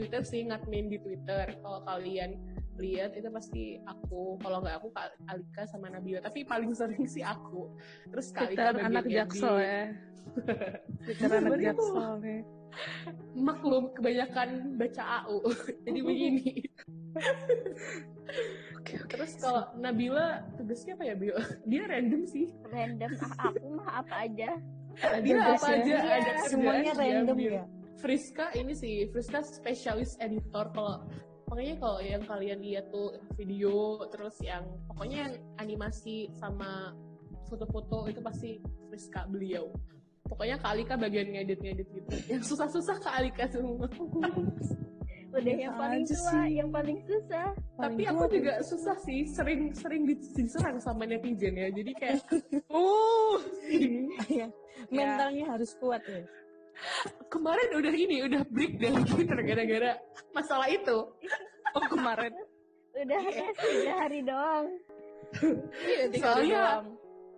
Twitter 0.00 0.22
sih 0.24 0.40
ngadmin 0.48 0.88
di 0.88 0.96
Twitter. 0.96 1.60
Kalau 1.60 1.84
kalian 1.84 2.40
lihat 2.80 3.12
itu 3.12 3.28
pasti 3.28 3.76
aku. 3.84 4.40
Kalau 4.40 4.64
nggak 4.64 4.80
aku 4.80 4.88
Kak 4.96 5.12
Alika 5.28 5.68
sama 5.68 5.92
Nabila. 5.92 6.24
Tapi 6.24 6.48
paling 6.48 6.72
sering 6.72 7.04
sih 7.04 7.20
aku. 7.20 7.68
Terus 8.08 8.32
Kak 8.32 8.48
Alika 8.48 8.72
Twitter 8.72 8.88
anak 8.88 9.04
jaksel 9.04 9.56
ya. 9.60 9.82
Twitter 11.04 11.28
anak 11.28 11.58
jaksel 11.60 12.12
nih. 12.24 12.40
maklum 13.34 13.90
kebanyakan 13.98 14.78
baca 14.78 15.26
AU 15.26 15.42
jadi 15.84 16.00
begini. 16.06 16.70
Oke, 18.78 18.94
oke. 18.94 19.10
terus 19.10 19.34
kalau 19.42 19.66
Nabila 19.74 20.46
tugasnya 20.54 20.94
apa 20.94 21.04
ya 21.04 21.14
Bio 21.18 21.34
dia 21.70 21.82
random 21.90 22.22
sih. 22.30 22.54
Random. 22.70 23.10
Ah, 23.20 23.50
aku 23.50 23.66
mah 23.74 23.90
apa 24.06 24.14
aja? 24.22 24.50
Dia 25.20 25.36
apa 25.50 25.66
ya. 25.66 25.76
aja? 25.82 25.94
Iya, 25.98 26.14
ada 26.14 26.32
Semuanya 26.46 26.92
dia 26.94 27.02
random 27.02 27.38
ya. 27.42 27.64
Friska 28.00 28.50
ini 28.56 28.72
sih 28.72 29.06
Friska 29.12 29.44
spesialis 29.44 30.16
editor 30.24 30.72
kalau 30.72 31.04
pokoknya 31.44 31.76
kalau 31.76 32.00
yang 32.00 32.24
kalian 32.24 32.58
lihat 32.64 32.88
tuh 32.88 33.20
video 33.36 34.00
terus 34.08 34.40
yang 34.40 34.64
pokoknya 34.88 35.28
yang 35.28 35.34
animasi 35.60 36.32
sama 36.40 36.96
foto-foto 37.46 38.08
itu 38.08 38.20
pasti 38.24 38.50
Friska 38.88 39.28
beliau 39.28 39.68
pokoknya 40.24 40.56
Kak 40.56 40.72
Alika 40.72 40.94
bagian 40.96 41.28
ngedit-ngedit 41.36 41.88
gitu 41.92 42.14
yang 42.32 42.42
susah-susah 42.42 42.96
Kak 43.04 43.14
Alika 43.20 43.44
semua 43.52 43.84
udah 45.30 45.54
yang 45.54 45.74
paling 45.78 46.02
tua 46.02 46.18
sih. 46.26 46.48
yang 46.58 46.70
paling 46.74 46.98
susah 47.06 47.54
Tapi 47.78 48.02
aku 48.02 48.24
tua 48.26 48.34
juga 48.34 48.52
susah 48.66 48.96
sih, 48.98 49.20
sering 49.30 49.70
sering 49.72 50.02
diserang 50.36 50.76
sama 50.82 51.06
netizen 51.08 51.56
ya. 51.56 51.72
Jadi 51.72 51.92
kayak, 51.96 52.20
Uh, 52.68 53.38
Iya. 54.34 54.50
Mentalnya 54.90 55.44
harus 55.54 55.72
kuat 55.78 56.02
ya. 56.04 56.26
Kemarin 57.28 57.68
udah 57.76 57.94
ini, 57.94 58.16
udah 58.24 58.42
break 58.48 58.76
dari 58.76 59.00
Twitter 59.04 59.38
gara-gara 59.40 59.92
masalah 60.32 60.66
itu. 60.68 60.96
oh 61.70 61.84
kemarin. 61.88 62.32
udah 62.90 63.20
tiga 63.54 63.92
hari 63.96 64.20
doang 64.20 64.66
Iya, 65.80 66.04
tiga 66.10 66.26
hari 66.34 66.50
Soalnya 66.50 66.62
doang. 66.82 66.86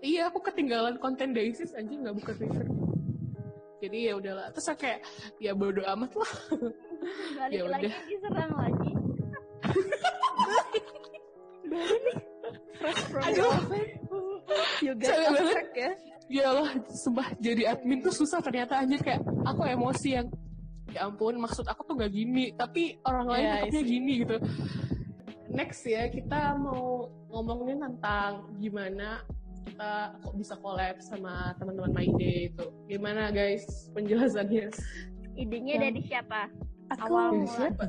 Iya, 0.02 0.22
aku 0.32 0.38
ketinggalan 0.42 0.96
konten 0.98 1.30
Daisis 1.30 1.70
aja 1.76 1.86
nggak 1.92 2.16
buka 2.16 2.32
Twitter. 2.34 2.64
Jadi 3.78 3.98
ya 4.08 4.14
udahlah. 4.16 4.50
Terus 4.50 4.64
saya 4.64 4.78
kayak 4.78 5.00
ya 5.38 5.52
bodo 5.52 5.82
amat 5.84 6.10
lah. 6.16 6.32
balik 7.36 7.54
Ya 7.54 7.62
lagi 7.68 7.86
udah. 7.86 7.94
diserang 8.08 8.52
lagi 8.54 8.90
Fresh 12.82 13.02
from 13.10 13.22
Aduh. 13.22 13.52
oven. 13.62 14.01
Capek 15.00 15.28
banget. 15.30 15.54
track 15.54 15.72
ya. 15.74 15.90
Ya 16.30 16.44
Allah, 16.48 16.70
sumpah 16.88 17.28
jadi 17.36 17.62
admin 17.76 18.00
tuh 18.00 18.14
susah 18.14 18.40
ternyata 18.40 18.80
anjir. 18.80 19.00
Kayak 19.00 19.20
aku 19.44 19.62
emosi 19.66 20.08
yang 20.16 20.26
ya 20.92 21.08
ampun 21.08 21.36
maksud 21.36 21.64
aku 21.64 21.88
tuh 21.88 21.96
gak 21.96 22.12
gini 22.12 22.52
tapi 22.52 23.00
orang 23.08 23.24
lain 23.24 23.44
Ya, 23.44 23.52
nangkepnya 23.64 23.80
I 23.80 23.84
see. 23.84 23.92
gini 23.96 24.12
gitu. 24.24 24.36
Next 25.48 25.80
ya 25.84 26.08
kita 26.08 26.56
mau 26.56 27.08
ngomongin 27.28 27.80
tentang 27.80 28.48
gimana 28.56 29.20
kita 29.62 29.90
kok 30.20 30.34
bisa 30.34 30.54
collab 30.58 30.96
sama 31.00 31.52
teman-teman 31.56 31.92
My 31.92 32.08
Day 32.16 32.48
itu. 32.48 32.64
Gimana 32.88 33.28
guys 33.28 33.64
penjelasannya? 33.92 34.68
Idenya 35.32 35.74
dari 35.80 36.00
siapa? 36.04 36.48
Aku. 36.92 37.08
Awal 37.08 37.28
Dari 37.34 37.48
siapa? 37.48 37.84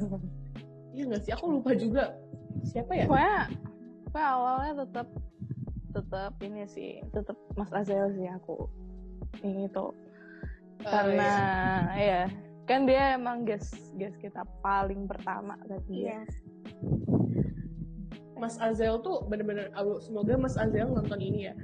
Iya 0.93 1.03
gak 1.09 1.21
sih? 1.23 1.31
Aku 1.33 1.45
lupa 1.49 1.71
juga. 1.75 2.11
Siapa 2.63 2.91
ya? 2.93 3.03
Pokoknya, 3.03 3.37
pokoknya 4.05 4.27
awalnya 4.29 4.73
tetap 4.85 5.07
tetap 5.93 6.33
ini 6.41 6.65
sih, 6.65 6.99
tetap 7.13 7.37
Mas 7.53 7.69
Azel 7.71 8.09
sih 8.17 8.27
aku. 8.27 8.67
Ini 9.45 9.69
tuh 9.69 9.93
Eh, 10.83 10.89
karena 10.91 11.31
ya 11.95 12.21
kan 12.67 12.83
dia 12.83 13.15
emang 13.15 13.47
guest 13.47 13.71
guest 13.95 14.19
kita 14.19 14.43
paling 14.59 15.07
pertama 15.07 15.55
tadi 15.63 16.11
ya. 16.11 16.19
iya 16.19 16.19
Mas 18.35 18.59
Azel 18.59 18.99
tuh 18.99 19.23
bener-bener 19.23 19.71
aduh, 19.71 20.03
semoga 20.03 20.35
Mas 20.35 20.59
Azel 20.59 20.91
nonton 20.91 21.19
ini 21.23 21.47
ya 21.47 21.55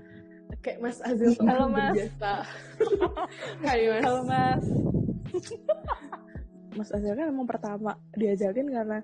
kayak 0.63 0.79
Mas 0.79 1.03
Azel 1.03 1.35
tuh 1.35 1.43
Halo, 1.43 1.67
Mas. 1.67 1.99
berjasa 1.99 2.47
Hai 3.67 3.81
Mas 3.91 4.03
Halo 4.07 4.21
Mas. 4.23 4.65
Mas 6.79 6.89
Azel 6.95 7.15
kan 7.17 7.27
emang 7.27 7.47
pertama 7.49 7.91
diajakin 8.15 8.67
karena 8.71 8.99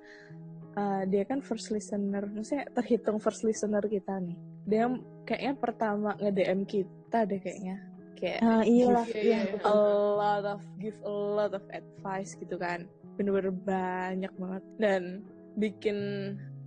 uh, 0.79 1.03
dia 1.12 1.27
kan 1.27 1.44
first 1.44 1.72
listener, 1.75 2.24
maksudnya 2.24 2.72
terhitung 2.72 3.20
first 3.20 3.44
listener 3.44 3.84
kita 3.84 4.15
nih. 4.24 4.38
Dia 4.65 4.89
kayaknya 5.24 5.53
pertama 5.57 6.10
nge-DM 6.17 6.62
kita 6.65 7.25
deh 7.25 7.39
kayaknya. 7.39 7.77
Kayak 8.15 8.39
iyalah. 8.63 9.05
Iya, 9.10 9.22
Iya, 9.22 9.39
iya. 9.51 9.60
a 9.62 9.74
lot 10.15 10.45
of 10.48 10.62
give 10.79 10.98
a 11.03 11.12
lot 11.12 11.51
of 11.51 11.63
advice 11.69 12.34
gitu 12.36 12.55
kan. 12.55 12.88
Bener-bener 13.15 13.51
banyak 13.51 14.34
banget. 14.36 14.63
Dan 14.79 15.01
bikin 15.55 15.98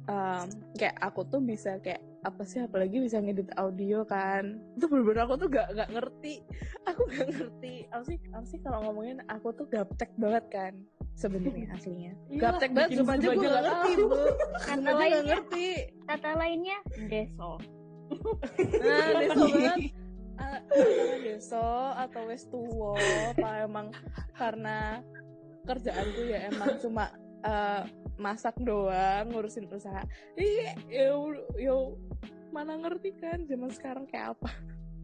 um, 0.06 0.46
kayak 0.76 0.96
aku 1.00 1.24
tuh 1.26 1.40
bisa 1.40 1.76
kayak 1.80 1.98
apa 2.18 2.42
sih 2.42 2.58
apalagi 2.60 2.98
bisa 2.98 3.18
ngedit 3.18 3.48
audio 3.56 4.02
kan. 4.04 4.58
Itu 4.76 4.90
bener-bener 4.90 5.24
aku 5.24 5.34
tuh 5.38 5.48
gak 5.48 5.70
gak 5.72 5.90
ngerti. 5.90 6.42
Aku 6.88 7.04
gak 7.06 7.28
ngerti. 7.28 7.84
Apa 7.92 8.02
sih 8.04 8.16
apa 8.32 8.46
sih 8.46 8.58
kalau 8.58 8.78
ngomongin 8.84 9.20
aku 9.28 9.52
tuh 9.52 9.68
gaptek 9.68 10.08
banget 10.16 10.44
kan 10.48 10.72
sebenarnya 11.14 11.68
aslinya. 11.76 12.12
Iyalah, 12.28 12.40
gaptek 12.56 12.70
banget 12.72 12.90
cuma 12.96 13.12
aja 13.14 13.26
gue 13.28 13.44
gak 13.44 13.64
ngerti 13.64 13.92
bu. 13.98 14.18
kata 14.58 14.90
lainnya 14.90 15.22
ngerti. 15.24 15.68
kata 16.04 16.30
lainnya 16.34 16.78
deso 17.08 17.52
Nah, 18.80 19.06
deso 19.20 19.44
banget. 19.52 19.78
Ah, 20.38 20.58
antara 20.70 21.16
deso 21.18 21.68
atau 21.98 22.22
wes 22.30 22.46
tuwo, 22.46 22.94
apa 23.34 23.66
emang 23.66 23.90
karena 24.38 25.02
kerjaanku 25.66 26.22
ya 26.30 26.46
emang 26.48 26.78
cuma 26.78 27.10
eh, 27.42 27.82
masak 28.18 28.54
doang, 28.62 29.30
ngurusin 29.30 29.66
usaha. 29.70 30.02
Iya, 30.38 30.74
yo, 30.90 31.34
yo, 31.58 31.76
mana 32.54 32.78
ngerti 32.78 33.14
kan 33.18 33.46
zaman 33.46 33.70
sekarang 33.74 34.04
kayak 34.06 34.38
apa. 34.38 34.50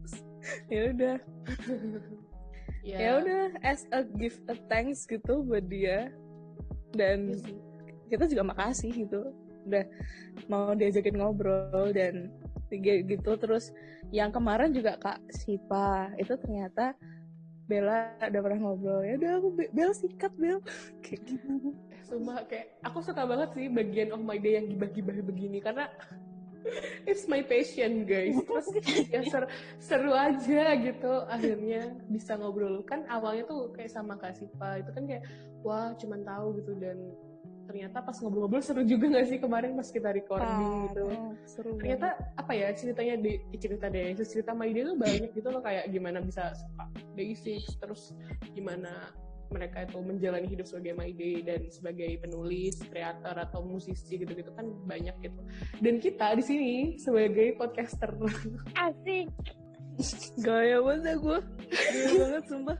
ya 0.73 0.81
udah, 0.93 1.17
ya, 2.85 2.97
ya 3.01 3.09
udah 3.19 3.43
as 3.65 3.87
a 3.91 4.05
gift 4.05 4.39
a 4.51 4.55
thanks 4.71 5.03
gitu 5.07 5.43
buat 5.43 5.67
dia. 5.67 6.11
Dan 6.95 7.35
Iya 7.35 7.43
sih. 7.43 7.57
kita 8.07 8.23
juga 8.31 8.43
makasih 8.55 8.91
gitu 8.95 9.35
udah 9.65 9.85
mau 10.45 10.77
diajakin 10.77 11.17
ngobrol 11.17 11.89
dan 11.91 12.29
gitu. 12.69 13.31
Terus 13.37 13.71
yang 14.09 14.29
kemarin 14.33 14.73
juga 14.73 14.97
kak 14.97 15.21
Sipa 15.33 16.13
itu 16.17 16.33
ternyata 16.37 16.93
Bella 17.65 18.13
udah 18.21 18.41
pernah 18.45 18.59
ngobrol 18.61 19.01
ya 19.01 19.17
udah 19.17 19.31
aku 19.41 19.49
Be- 19.57 19.71
Bel 19.73 19.91
sikat 19.97 20.33
Bel 20.37 20.61
kayak 21.03 21.21
gitu. 21.25 21.73
Kayak 22.45 22.77
aku 22.85 23.01
suka 23.01 23.25
banget 23.25 23.49
sih 23.57 23.65
bagian 23.73 24.13
of 24.13 24.21
my 24.21 24.37
day 24.37 24.61
yang 24.61 24.69
gibah-gibah 24.69 25.17
begini 25.25 25.57
karena 25.57 25.89
it's 27.09 27.25
my 27.25 27.41
passion 27.41 28.05
guys. 28.05 28.37
Terus 28.37 28.67
ya 29.09 29.21
ser- 29.25 29.51
seru 29.81 30.13
aja 30.13 30.77
gitu 30.77 31.13
akhirnya 31.25 31.97
bisa 32.09 32.37
ngobrol. 32.37 32.85
Kan 32.85 33.05
awalnya 33.09 33.49
tuh 33.49 33.73
kayak 33.73 33.89
sama 33.89 34.17
Kak 34.17 34.37
Sipa 34.37 34.81
itu 34.81 34.89
kan 34.93 35.03
kayak 35.09 35.23
wah 35.65 35.93
cuman 35.97 36.21
tahu 36.21 36.61
gitu. 36.61 36.77
Dan 36.77 36.97
ternyata 37.65 37.97
pas 37.99 38.15
ngobrol-ngobrol 38.21 38.61
seru 38.61 38.85
juga 38.85 39.09
gak 39.09 39.25
sih 39.27 39.37
kemarin 39.41 39.73
pas 39.73 39.89
kita 39.89 40.09
recording 40.13 40.89
gitu? 40.89 41.05
Ah, 41.09 41.31
seru 41.49 41.69
ternyata 41.81 42.07
apa 42.37 42.51
ya 42.53 42.69
ceritanya 42.71 43.15
di 43.19 43.31
cerita 43.57 43.85
deh 43.89 44.13
cerita 44.21 44.51
Day 44.69 44.85
tuh 44.85 44.97
banyak 44.97 45.29
gitu 45.33 45.47
loh 45.49 45.61
kayak 45.65 45.89
gimana 45.89 46.21
bisa 46.21 46.53
suka 46.53 46.85
basics 47.17 47.73
terus 47.81 48.13
gimana 48.53 49.09
mereka 49.53 49.85
itu 49.85 50.01
menjalani 50.01 50.47
hidup 50.49 50.65
sebagai 50.65 50.93
My 50.97 51.13
Day 51.13 51.45
dan 51.45 51.69
sebagai 51.69 52.17
penulis, 52.17 52.81
kreator 52.89 53.37
atau 53.37 53.61
musisi 53.61 54.17
gitu-gitu 54.17 54.49
kan 54.57 54.65
banyak 54.89 55.13
gitu. 55.21 55.37
Dan 55.85 56.01
kita 56.01 56.33
di 56.33 56.43
sini 56.43 56.73
sebagai 56.97 57.53
podcaster. 57.53 58.09
Asik. 58.89 59.29
Gaya 60.41 60.81
banget 60.81 61.21
gue 61.21 61.39
gaya 61.71 62.13
banget 62.19 62.43
sumpah. 62.49 62.77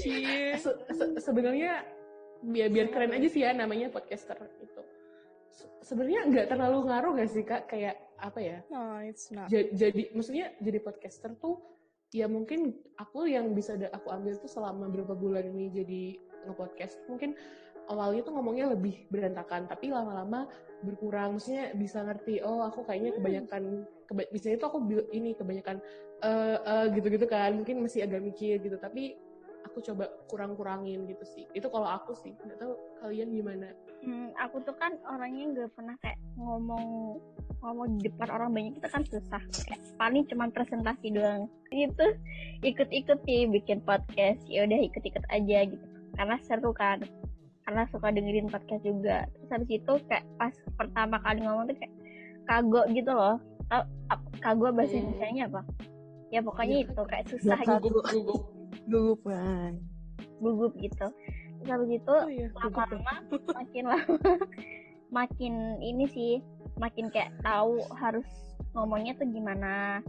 Cie. 0.00 0.54
Se- 0.56 0.80
se- 0.96 1.18
sebenarnya 1.20 1.82
biar 2.44 2.68
biar 2.68 2.86
keren 2.92 3.12
aja 3.12 3.28
sih 3.28 3.40
ya 3.40 3.56
namanya 3.56 3.88
podcaster 3.88 4.36
itu. 4.60 4.82
Se- 5.48 5.70
Sebenarnya 5.80 6.28
nggak 6.28 6.46
terlalu 6.50 6.78
ngaruh 6.90 7.12
gak 7.16 7.30
sih 7.30 7.42
kak? 7.42 7.66
Kayak 7.66 7.96
apa 8.20 8.40
ya? 8.40 8.58
no 8.68 9.00
it's 9.00 9.32
not. 9.32 9.48
Ja- 9.48 9.68
jadi 9.72 10.12
maksudnya 10.12 10.52
jadi 10.60 10.78
podcaster 10.80 11.32
tuh 11.36 11.60
ya 12.14 12.30
mungkin 12.30 12.78
aku 12.94 13.26
yang 13.26 13.50
bisa 13.52 13.74
aku 13.90 14.06
ambil 14.12 14.38
tuh 14.38 14.46
selama 14.46 14.86
beberapa 14.86 15.16
bulan 15.16 15.50
ini 15.50 15.72
jadi 15.72 16.02
nge-podcast. 16.46 17.00
Mungkin 17.10 17.34
awalnya 17.84 18.24
tuh 18.24 18.32
ngomongnya 18.32 18.72
lebih 18.72 19.08
berantakan 19.10 19.66
tapi 19.66 19.90
lama-lama 19.90 20.46
berkurang. 20.80 21.36
Maksudnya 21.36 21.74
bisa 21.74 22.04
ngerti 22.04 22.40
oh 22.40 22.62
aku 22.64 22.84
kayaknya 22.84 23.16
kebanyakan 23.18 23.62
keba 24.04 24.22
misalnya 24.30 24.58
tuh 24.60 24.68
aku 24.72 24.78
ini 25.10 25.32
kebanyakan 25.34 25.76
eh 26.22 26.58
eh, 26.60 26.86
gitu-gitu 26.96 27.26
kan. 27.26 27.50
Mungkin 27.56 27.82
masih 27.82 28.04
agak 28.06 28.20
mikir 28.22 28.62
gitu 28.62 28.76
tapi 28.78 29.16
aku 29.74 29.90
coba 29.90 30.06
kurang-kurangin 30.30 31.02
gitu 31.10 31.24
sih. 31.26 31.44
Itu 31.50 31.66
kalau 31.66 31.90
aku 31.90 32.14
sih 32.14 32.30
nggak 32.30 32.62
tahu 32.62 32.78
kalian 33.02 33.34
gimana. 33.34 33.74
Hmm, 34.06 34.30
aku 34.38 34.62
tuh 34.62 34.70
kan 34.78 34.94
orangnya 35.02 35.50
nggak 35.50 35.74
pernah 35.74 35.98
kayak 35.98 36.14
ngomong 36.38 37.18
ngomong 37.58 37.98
di 37.98 38.06
depan 38.06 38.30
orang 38.30 38.54
banyak 38.54 38.78
itu 38.78 38.86
kan 38.86 39.02
susah. 39.02 39.42
Kayak 39.66 39.82
paling 39.98 40.22
cuma 40.30 40.46
presentasi 40.46 41.10
doang. 41.10 41.50
Itu 41.74 42.06
ikut-ikut 42.62 43.18
sih 43.26 43.50
bikin 43.50 43.82
podcast. 43.82 44.46
Ya 44.46 44.62
udah 44.62 44.78
ikut-ikut 44.78 45.26
aja 45.26 45.58
gitu. 45.66 45.86
Karena 46.14 46.38
seru 46.38 46.70
kan. 46.70 47.02
Karena 47.66 47.82
suka 47.90 48.14
dengerin 48.14 48.46
podcast 48.46 48.86
juga. 48.86 49.26
Terus 49.26 49.50
habis 49.50 49.70
itu 49.74 49.92
kayak 50.06 50.22
pas 50.38 50.54
pertama 50.78 51.18
kali 51.18 51.42
ngomong 51.42 51.66
tuh 51.66 51.76
kayak 51.82 51.94
kagok 52.46 52.86
gitu 52.94 53.10
loh. 53.10 53.42
Kagok 54.38 54.70
bahasa 54.70 54.94
Hmm. 54.94 55.10
Indonesia 55.10 55.50
apa? 55.50 55.60
Ya 56.30 56.40
pokoknya 56.46 56.76
Iya. 56.78 56.86
itu 56.86 57.02
kayak 57.10 57.26
susah 57.26 57.58
Ya, 57.58 57.74
gitu 57.82 57.98
gugup 58.88 59.20
Bang. 59.24 59.80
gugup 60.42 60.72
gitu 60.76 61.08
terus 61.64 61.68
habis 61.70 61.90
itu 61.96 62.12
oh 62.12 62.28
iya 62.28 62.46
ya. 62.52 62.56
lama-lama 62.60 63.14
makin 63.56 63.84
lama 63.88 64.16
makin 65.18 65.54
ini 65.80 66.04
sih 66.10 66.32
makin 66.76 67.08
kayak 67.08 67.32
tahu 67.40 67.80
harus 67.96 68.26
ngomongnya 68.74 69.14
tuh 69.16 69.28
gimana 69.30 70.02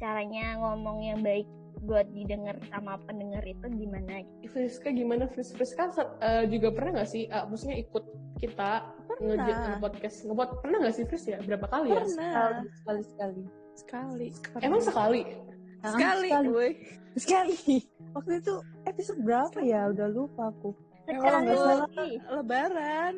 caranya 0.00 0.56
ngomong 0.56 1.04
yang 1.04 1.20
baik 1.20 1.44
buat 1.80 2.08
didengar 2.12 2.60
sama 2.68 3.00
pendengar 3.08 3.40
itu 3.44 3.64
gimana 3.72 4.20
gitu. 4.42 4.52
Friska 4.52 4.92
gimana 4.92 5.24
Fris 5.32 5.52
Friska 5.56 5.88
eh, 6.20 6.44
juga 6.52 6.68
pernah 6.76 7.00
nggak 7.00 7.08
sih 7.08 7.24
eh, 7.28 7.44
maksudnya 7.48 7.76
ikut 7.80 8.04
kita 8.40 8.84
Pernah. 9.20 9.46
nge 9.48 9.80
podcast 9.80 10.16
ngepod 10.24 10.50
pernah 10.64 10.78
nggak 10.84 10.96
sih 10.96 11.04
Fris 11.08 11.24
ya 11.28 11.38
berapa 11.40 11.66
kali 11.68 11.88
ya 11.92 12.04
pernah 12.04 12.32
Sekali, 12.76 13.02
sekali. 13.04 13.42
sekali 13.76 14.28
emang 14.64 14.80
sekali 14.84 15.20
sekali 15.84 16.28
sekali. 16.28 16.68
Sekali. 17.16 17.56
Waktu 18.16 18.32
itu 18.42 18.54
episode 18.84 19.20
berapa 19.22 19.58
ya? 19.62 19.90
Udah 19.90 20.08
lupa 20.10 20.50
aku. 20.50 20.74
Eh, 21.06 21.14
Sekali 21.16 21.22
kalau 21.22 21.38
nggak 21.42 21.58
salah 21.58 21.88
lebaran 22.38 23.14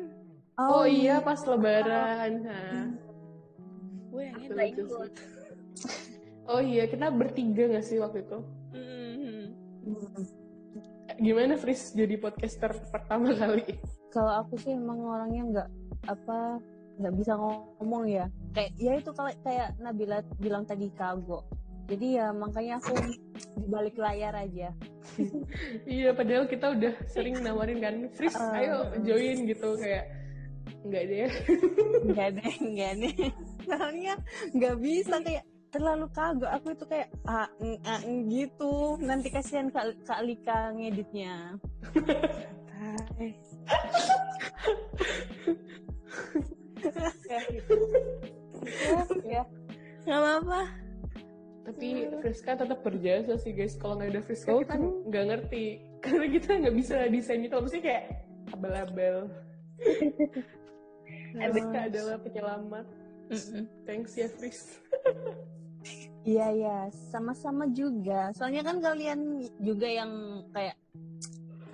Oh, 0.53 0.85
iya 0.85 1.17
pas 1.17 1.41
lebaran. 1.49 2.45
Nah, 2.45 2.93
Gue 4.13 4.29
yang 4.29 4.37
itu 4.45 4.53
ikut. 4.85 5.11
Oh 6.45 6.61
iya, 6.61 6.85
kita 6.85 7.09
bertiga 7.09 7.73
gak 7.73 7.85
sih 7.87 7.97
waktu 7.97 8.21
itu? 8.21 8.39
Mhm. 8.77 9.41
Gimana 11.17 11.57
Fris 11.57 11.93
jadi 11.97 12.21
podcaster 12.21 12.69
pertama 12.93 13.33
kali? 13.33 13.81
Kalau 14.13 14.45
aku 14.45 14.61
sih 14.61 14.77
emang 14.77 15.01
orangnya 15.01 15.41
nggak 15.49 15.69
apa 16.05 16.61
nggak 17.01 17.13
bisa 17.17 17.33
ngomong 17.33 18.05
ya. 18.05 18.29
Kayak 18.53 18.71
ya 18.77 18.93
itu 19.01 19.09
kalau 19.17 19.33
kayak 19.41 19.73
Nabila 19.81 20.21
bilang 20.37 20.69
tadi 20.69 20.93
kagok. 20.93 21.41
Jadi 21.83 22.07
ya 22.15 22.31
makanya 22.31 22.79
aku 22.79 22.95
di 23.59 23.67
balik 23.67 23.95
layar 23.99 24.33
aja. 24.37 24.71
Iya, 25.83 26.15
padahal 26.15 26.47
kita 26.47 26.73
udah 26.73 26.93
sering 27.11 27.43
nawarin 27.43 27.83
kan, 27.83 27.95
Fris, 28.15 28.33
Ah. 28.39 28.55
ayo 28.57 28.75
join 29.03 29.45
gitu 29.45 29.75
kayak 29.77 30.07
nggak 30.83 31.03
deh. 31.05 31.31
Enggak 32.07 32.29
deh, 32.39 32.53
enggak 32.63 32.93
deh. 33.03 33.15
Soalnya 33.67 34.13
nggak 34.55 34.75
bisa 34.79 35.15
kayak 35.19 35.43
terlalu 35.69 36.07
kagok. 36.15 36.51
Aku 36.55 36.67
itu 36.71 36.85
kayak 36.87 37.09
ah, 37.27 37.47
eng, 37.59 37.77
ah, 37.83 37.99
eng 38.03 38.31
gitu. 38.31 38.95
Nanti 39.03 39.27
kasihan 39.27 39.67
Kak, 39.67 39.91
Kak 40.07 40.21
Lika 40.23 40.71
ngeditnya. 40.71 41.59
Hai. 42.79 43.35
Ya, 46.83 47.39
gitu. 47.49 47.73
ya, 49.23 49.41
Nggak 50.03 50.19
apa-apa. 50.19 50.61
Tapi 51.63 52.11
Friska 52.19 52.59
tetap 52.59 52.79
berjasa 52.83 53.39
sih 53.39 53.55
guys. 53.55 53.79
Kalau 53.79 53.95
nggak 53.95 54.11
ada 54.11 54.21
Friska 54.21 54.51
Oh, 54.51 54.59
kita 54.59 54.75
nggak 54.79 55.25
ngerti. 55.31 55.65
Karena 56.03 56.25
kita 56.27 56.49
nggak 56.59 56.75
bisa 56.75 56.95
desain 57.07 57.41
itu. 57.43 57.55
Maksudnya 57.55 57.83
kayak 57.83 58.03
abal-abal. 58.51 59.17
Friska 61.31 61.79
adalah 61.89 62.15
penyelamat. 62.19 62.85
Mm-mm. 63.31 63.63
Thanks 63.87 64.13
ya 64.19 64.27
Fris. 64.27 64.59
Iya 66.23 66.47
ya, 66.55 66.77
sama-sama 67.11 67.67
juga. 67.75 68.31
Soalnya 68.31 68.63
kan 68.63 68.79
kalian 68.79 69.43
juga 69.59 69.83
yang 69.91 70.39
kayak 70.55 70.79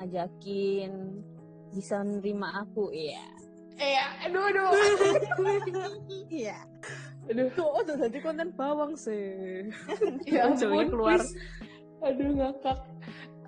ngajakin 0.01 1.21
bisa 1.69 2.01
nerima 2.01 2.65
aku, 2.65 2.89
iya. 2.89 3.21
Eh, 3.77 4.01
aduh, 4.25 4.49
aduh. 4.49 4.73
Iya. 6.33 6.57
Aduh, 7.29 7.47
Oh, 7.55 7.79
udah 7.79 7.95
jadi 7.99 8.17
konten 8.19 8.49
bawang 8.51 8.93
sih. 8.93 9.69
ya 10.25 10.49
Jauhnya 10.49 10.65
ampun, 10.81 10.87
keluar. 10.89 11.19
Aduh, 12.01 12.29
ngakak. 12.33 12.79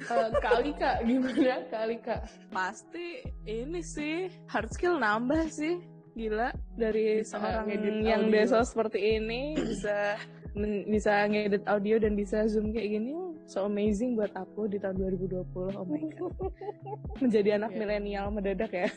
Eh, 0.02 0.30
kali 0.38 0.72
kak, 0.74 0.98
gimana 1.08 1.56
kali 1.68 1.98
kak? 1.98 2.22
Pasti 2.50 3.22
ini 3.44 3.82
sih 3.82 4.30
hard 4.46 4.70
skill 4.70 4.98
nambah 4.98 5.46
sih. 5.48 5.82
Gila 6.12 6.52
dari 6.76 7.24
Bisa 7.24 7.40
seorang 7.40 7.66
ngedit 7.66 7.96
yang 8.04 8.22
audio. 8.28 8.34
desa 8.36 8.58
seperti 8.62 9.00
ini 9.16 9.56
bisa 9.56 10.20
men- 10.52 10.84
bisa 10.84 11.24
ngedit 11.24 11.64
audio 11.64 11.96
dan 11.98 12.20
bisa 12.20 12.44
zoom 12.52 12.76
kayak 12.76 13.00
gini 13.00 13.16
so 13.48 13.64
amazing 13.64 14.20
buat 14.20 14.28
aku 14.36 14.68
di 14.68 14.76
tahun 14.76 15.00
2020 15.00 15.72
oh 15.72 15.88
my 15.88 16.04
god 16.12 16.36
menjadi 17.24 17.56
anak 17.56 17.72
Iya. 17.72 17.80
milenial 17.80 18.28
mendadak 18.28 18.76
ya 18.76 18.92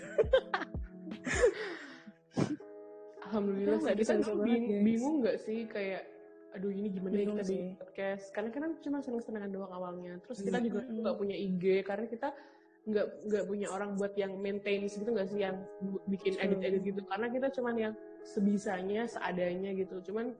Alhamdulillah, 3.35 3.79
bisa 3.99 4.13
banget, 4.15 4.47
bing- 4.47 4.69
guys. 4.71 4.83
bingung 4.87 5.17
nggak 5.21 5.37
sih? 5.43 5.59
Kayak 5.67 6.03
aduh 6.55 6.71
ini 6.71 6.87
gimana 6.87 7.11
ya 7.11 7.19
Bingung 7.27 7.37
kita 7.37 7.47
sih. 7.51 7.59
bikin 7.59 7.79
podcast? 7.83 8.25
Karena 8.31 8.49
kan 8.55 8.73
cuma 8.79 8.99
seneng-senengan 9.03 9.51
doang 9.51 9.73
awalnya. 9.75 10.13
Terus 10.23 10.39
kita 10.39 10.59
Iya. 10.63 10.67
juga 10.71 10.81
nggak 10.87 11.17
punya 11.19 11.37
IG 11.37 11.65
karena 11.83 12.07
kita 12.07 12.29
nggak 12.85 13.07
nggak 13.27 13.45
punya 13.49 13.67
orang 13.73 13.91
buat 13.99 14.13
yang 14.15 14.33
maintain 14.39 14.87
gitu 14.87 15.03
nggak 15.09 15.29
sih? 15.29 15.43
Yang 15.43 15.57
bikin 16.07 16.35
edit-edit 16.39 16.83
gitu. 16.85 17.01
Karena 17.03 17.27
kita 17.27 17.47
cuman 17.51 17.75
yang 17.75 17.95
sebisanya 18.23 19.03
seadanya 19.11 19.75
gitu. 19.75 19.99
Cuman 20.07 20.31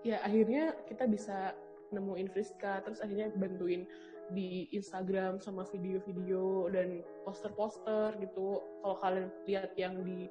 ya 0.00 0.24
akhirnya 0.24 0.72
kita 0.88 1.04
bisa 1.04 1.52
nemuin 1.92 2.28
Friska 2.32 2.80
terus 2.80 3.00
akhirnya 3.00 3.28
bantuin 3.36 3.84
di 4.28 4.68
Instagram 4.72 5.40
sama 5.40 5.64
video-video 5.64 6.68
dan 6.68 7.00
poster-poster 7.24 8.12
gitu. 8.20 8.60
Kalau 8.80 8.96
kalian 9.00 9.28
lihat 9.44 9.72
yang 9.76 10.00
di 10.00 10.28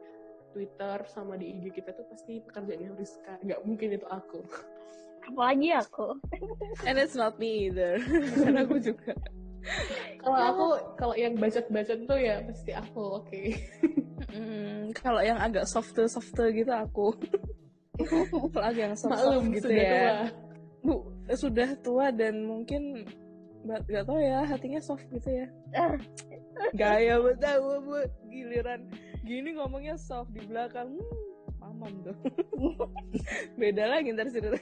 Twitter 0.58 0.98
sama 1.06 1.38
di 1.38 1.54
IG 1.54 1.70
kita 1.70 1.93
tuh 1.93 2.10
pasti 2.10 2.41
pekerjaannya 2.41 2.98
Friska 2.98 3.38
nggak 3.46 3.62
mungkin 3.62 3.93
itu 3.93 4.08
aku. 4.10 4.41
Apalagi 5.30 5.70
aku. 5.78 6.17
and 6.89 6.98
it's 6.98 7.13
not 7.13 7.38
me 7.38 7.70
either. 7.70 8.02
Karena 8.41 8.65
aku 8.65 8.82
juga. 8.82 9.13
Kalau 10.17 10.39
aku 10.41 10.67
kalau 10.98 11.13
yang 11.13 11.38
bacot-bacot 11.38 12.00
tuh 12.10 12.17
ya 12.17 12.41
pasti 12.41 12.72
aku 12.74 13.22
oke. 13.22 13.41
Mm, 14.34 14.98
kalau 14.98 15.22
yang 15.22 15.38
agak 15.38 15.70
softer 15.70 16.10
softer 16.10 16.50
gitu 16.50 16.74
aku. 16.74 17.13
Kalau 18.54 18.74
yang 18.78 18.93
soft, 18.93 19.17
maklum 19.17 19.58
gitu 19.58 19.74
sudah 19.74 19.82
ya. 19.82 19.89
tua. 19.89 20.17
Bu 20.86 20.96
sudah 21.34 21.70
tua 21.82 22.06
dan 22.13 22.46
mungkin 22.46 23.10
nggak 23.67 23.82
nggak 23.86 24.06
tahu 24.08 24.17
ya 24.17 24.39
hatinya 24.43 24.80
soft 24.80 25.03
gitu 25.12 25.30
ya 25.30 25.47
gaya 26.73 27.19
betul 27.19 27.84
bu 27.84 27.99
giliran 28.27 28.88
gini 29.21 29.53
ngomongnya 29.53 29.99
soft 29.99 30.32
di 30.32 30.41
belakang 30.47 30.95
hmm, 30.95 31.19
mamam 31.60 31.91
tuh 32.01 32.15
beda 33.62 33.91
lagi 33.91 34.15
ntar 34.15 34.32
cerita 34.32 34.56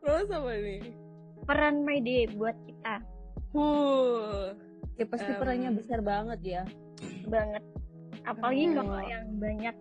terus 0.00 0.28
apa 0.28 0.50
nih 0.56 0.80
Peran 1.44 1.84
Mayday 1.84 2.24
buat 2.32 2.56
kita 2.64 3.04
huh 3.52 4.56
Ya 4.94 5.04
pasti 5.04 5.26
Em. 5.26 5.38
perannya 5.42 5.70
besar 5.74 5.98
banget 5.98 6.40
ya. 6.40 6.62
banget. 7.26 7.58
Apalagi 8.22 8.70
Hmm. 8.70 8.74
kalau 8.78 9.02
yang 9.02 9.26
banyak 9.42 9.74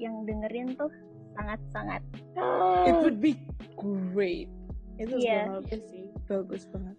yang 0.00 0.14
dengerin 0.24 0.72
tuh 0.74 0.88
sangat-sangat. 1.36 2.00
it 2.88 2.96
would 2.96 3.20
be 3.20 3.36
great 3.76 4.48
itu 4.96 5.12
Iya. 5.20 5.44
bakal 5.44 5.60
iya 5.68 5.78
sih 5.84 6.04
bagus 6.24 6.64
banget 6.72 6.96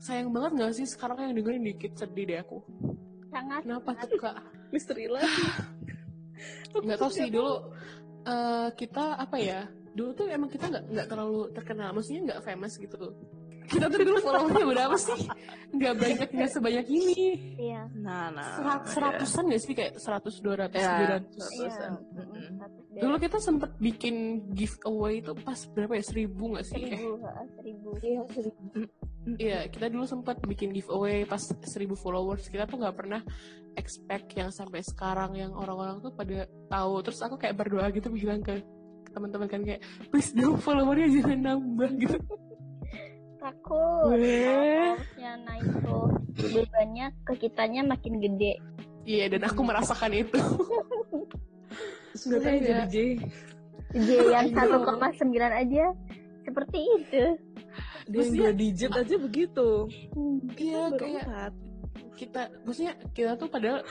sayang 0.00 0.30
banget 0.30 0.50
nggak 0.56 0.72
sih 0.76 0.86
sekarang 0.86 1.18
yang 1.30 1.34
dengerin 1.36 1.64
dikit 1.64 1.92
sedih 1.96 2.24
deh 2.28 2.38
aku? 2.40 2.58
Sangat. 3.32 3.60
kenapa 3.64 3.90
tuh 4.06 4.18
kak? 4.20 4.36
Misteri 4.72 5.06
lagi 5.08 5.30
nggak 6.84 6.98
tahu 7.00 7.10
sih 7.12 7.28
dulu 7.32 7.72
eh, 8.28 8.68
kita 8.76 9.16
apa 9.16 9.36
ya 9.40 9.60
dulu 9.96 10.10
tuh 10.12 10.26
emang 10.28 10.52
kita 10.52 10.68
nggak 10.68 10.84
nggak 10.92 11.06
terlalu 11.08 11.48
terkenal 11.56 11.88
maksudnya 11.96 12.20
nggak 12.32 12.42
famous 12.44 12.76
gitu 12.76 13.16
kita 13.66 13.86
tuh 13.90 13.98
dulu 14.02 14.18
followernya 14.22 14.64
berapa 14.66 14.96
sih 14.96 15.20
nggak 15.66 15.94
banyak 15.98 16.28
nggak 16.30 16.50
sebanyak 16.54 16.86
ini 16.86 17.26
Iya. 17.58 17.82
nah 17.98 18.30
nah 18.30 18.48
Serat, 18.56 18.80
seratusan 18.90 19.42
nggak 19.50 19.62
sih 19.62 19.74
kayak 19.74 19.92
seratus 19.98 20.34
dua 20.40 20.54
ratus 20.66 20.78
ya, 20.78 20.86
sembilan 20.88 21.10
ratus 21.10 21.34
seratusan. 21.36 21.92
Iya. 22.96 23.02
Dulu 23.02 23.14
kita 23.20 23.38
sempet 23.42 23.70
bikin 23.76 24.14
giveaway 24.56 25.20
itu 25.20 25.32
pas 25.36 25.58
berapa 25.74 25.92
ya 25.98 26.04
seribu 26.06 26.42
nggak 26.56 26.64
sih 26.64 26.80
seribu, 26.80 27.10
seribu. 27.60 27.88
Iya, 28.00 28.20
serius. 28.32 28.56
Iya, 29.26 29.58
kita 29.66 29.90
dulu 29.90 30.06
sempat 30.06 30.38
bikin 30.46 30.70
giveaway 30.70 31.26
pas 31.26 31.42
1000 31.42 31.66
followers. 31.98 32.46
Kita 32.46 32.62
tuh 32.62 32.78
nggak 32.78 32.94
pernah 32.94 33.18
expect 33.74 34.38
yang 34.38 34.54
sampai 34.54 34.86
sekarang 34.86 35.34
yang 35.34 35.50
orang-orang 35.50 35.98
tuh 35.98 36.14
pada 36.14 36.46
tahu. 36.70 37.02
Terus 37.02 37.18
aku 37.26 37.34
kayak 37.34 37.58
berdoa 37.58 37.90
gitu 37.90 38.06
bilang 38.14 38.38
ke 38.38 38.62
teman-teman 39.10 39.50
kan 39.50 39.60
kayak, 39.66 39.82
please 40.14 40.30
dong 40.30 40.54
followernya 40.62 41.10
jangan 41.10 41.40
nambah 41.42 41.90
gitu. 41.98 42.18
Takut. 43.36 44.10
Followersnya 44.10 45.32
naik 45.44 45.68
tuh 45.84 46.06
bebannya 46.36 47.06
ke 47.22 47.32
kitanya 47.38 47.80
makin 47.84 48.18
gede. 48.18 48.58
Iya, 49.06 49.30
dan 49.30 49.46
aku 49.46 49.60
merasakan 49.62 50.12
itu. 50.16 50.40
Nggak 52.16 52.40
tahu 52.42 52.56
jadi 52.58 52.66
ya. 52.66 52.84
J 52.88 52.96
J 53.94 54.08
yang 54.28 54.46
Ayo. 54.50 54.82
1,9 54.82 55.62
aja 55.62 55.84
seperti 56.42 56.78
itu. 57.00 57.24
dia 58.06 58.22
yang 58.22 58.34
dua 58.38 58.52
digit 58.54 58.90
aja 58.94 59.16
begitu 59.18 59.68
Iya, 60.54 60.94
Baru 60.94 60.98
kayak 61.02 61.26
kita, 62.14 62.42
maksudnya 62.62 62.94
kita 63.10 63.34
tuh 63.34 63.48
padahal 63.50 63.82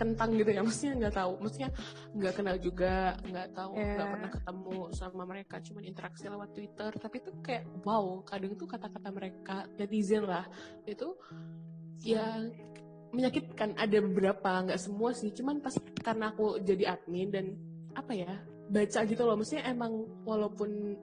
kentang 0.00 0.32
gitu 0.32 0.48
ya. 0.48 0.64
Maksudnya 0.64 0.94
nggak 1.04 1.14
tahu. 1.20 1.32
Maksudnya 1.44 1.70
nggak 2.16 2.32
kenal 2.32 2.56
juga 2.56 3.20
nggak 3.20 3.48
tahu 3.52 3.72
nggak 3.76 4.08
pernah 4.08 4.30
ketemu 4.32 4.78
sama 4.96 5.22
mereka. 5.28 5.60
Cuman 5.60 5.82
interaksi 5.84 6.24
lewat 6.24 6.50
Twitter. 6.56 6.90
Tapi 6.96 7.16
tuh 7.20 7.34
kayak 7.44 7.64
wow 7.84 8.24
kadang 8.24 8.56
tuh 8.56 8.64
kata-kata 8.64 9.08
mereka 9.12 9.68
netizen 9.76 10.24
lah 10.24 10.48
itu 10.88 11.12
ya 12.00 12.48
menyakitkan. 13.12 13.76
Ada 13.76 14.00
beberapa 14.00 14.50
nggak 14.64 14.80
semua 14.80 15.12
sih. 15.12 15.28
Cuman 15.36 15.60
pas 15.60 15.76
karena 16.00 16.32
aku 16.32 16.56
jadi 16.64 16.96
admin 16.96 17.28
dan 17.28 17.46
apa 17.92 18.16
ya 18.16 18.32
baca 18.72 19.00
gitu 19.04 19.22
loh. 19.28 19.36
Maksudnya 19.36 19.68
emang 19.68 20.08
walaupun 20.24 20.96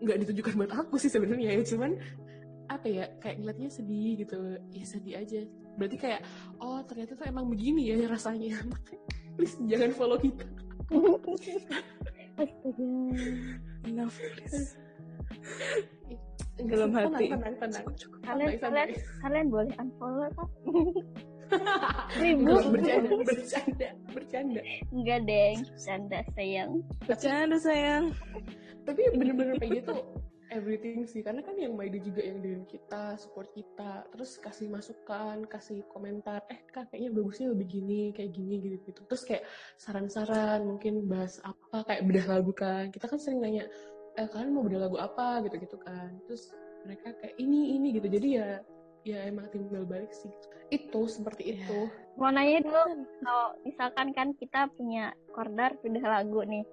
nggak 0.00 0.16
ditujukan 0.24 0.56
buat 0.56 0.72
aku 0.72 0.96
sih 0.96 1.12
sebenarnya 1.12 1.60
ya. 1.60 1.62
Cuman 1.68 1.92
apa 2.70 2.86
ya 2.86 3.04
kayak 3.20 3.36
ngeliatnya 3.42 3.68
sedih 3.68 4.24
gitu. 4.24 4.38
Ya 4.72 4.84
sedih 4.88 5.14
aja 5.20 5.42
berarti 5.80 5.96
kayak 5.96 6.20
oh 6.60 6.84
ternyata 6.84 7.16
tuh 7.16 7.24
emang 7.24 7.48
begini 7.48 7.88
ya 7.88 8.04
rasanya 8.04 8.60
please 9.40 9.56
jangan 9.64 9.90
follow 9.96 10.20
kita 10.20 10.44
Astaga. 12.36 12.84
enough 13.86 14.16
please 14.36 14.76
Dalam 16.60 16.92
hati. 16.92 17.32
tenang 17.32 17.56
tenang 17.56 17.56
tenang 17.56 17.84
Kalian, 18.20 18.52
Santai, 18.52 18.60
santai. 18.60 18.84
kalian, 18.84 18.88
kalian 19.24 19.46
boleh 19.48 19.72
unfollow 19.80 20.28
kan? 20.28 20.48
Ribu. 22.20 22.52
bercanda 22.70 23.16
bercanda 23.24 23.88
bercanda 24.12 24.60
Enggak 24.92 25.20
deng, 25.24 25.56
canda 25.74 26.20
sayang. 26.36 26.70
Bercanda 27.08 27.56
sayang. 27.56 28.04
tapi 28.84 29.02
bener-bener 29.16 29.56
kayak 29.56 29.80
gitu 29.80 29.96
everything 30.50 31.06
sih. 31.06 31.22
Karena 31.22 31.40
kan 31.40 31.56
yang 31.56 31.78
Maida 31.78 31.96
juga 32.02 32.20
yang 32.20 32.42
dengerin 32.42 32.66
kita 32.66 33.16
support 33.16 33.48
kita 33.54 34.04
terus 34.12 34.36
kasih 34.36 34.68
masukan 34.68 35.46
kasih 35.46 35.86
komentar 35.88 36.44
eh 36.50 36.60
kak 36.68 36.90
kayaknya 36.90 37.10
bagusnya 37.14 37.46
lebih 37.54 37.66
gini 37.80 38.02
kayak 38.12 38.34
gini 38.34 38.54
gitu 38.60 38.76
gitu. 38.90 39.00
Terus 39.06 39.22
kayak 39.24 39.44
saran-saran 39.78 40.66
mungkin 40.66 41.06
bahas 41.06 41.38
apa 41.46 41.86
kayak 41.86 42.02
bedah 42.04 42.26
lagu 42.26 42.52
kan. 42.52 42.90
Kita 42.90 43.06
kan 43.06 43.18
sering 43.22 43.40
nanya 43.40 43.64
eh 44.18 44.26
kalian 44.26 44.52
mau 44.52 44.66
bedah 44.66 44.90
lagu 44.90 44.98
apa? 44.98 45.40
gitu 45.46 45.56
gitu 45.56 45.76
kan. 45.80 46.10
Terus 46.26 46.52
mereka 46.84 47.14
kayak 47.22 47.38
ini 47.38 47.78
ini 47.78 47.88
gitu. 47.96 48.08
Jadi 48.10 48.28
ya 48.36 48.60
ya 49.06 49.24
emang 49.24 49.48
timbal 49.48 49.86
balik 49.88 50.12
sih. 50.12 50.30
Itu 50.68 51.08
seperti 51.08 51.56
itu. 51.56 51.88
Mau 52.20 52.28
nanya 52.28 52.60
dulu, 52.60 53.06
kalau 53.24 53.46
misalkan 53.64 54.12
kan 54.12 54.28
kita 54.36 54.68
punya 54.76 55.16
korder 55.32 55.72
bedah 55.80 56.04
lagu 56.04 56.44
nih. 56.44 56.66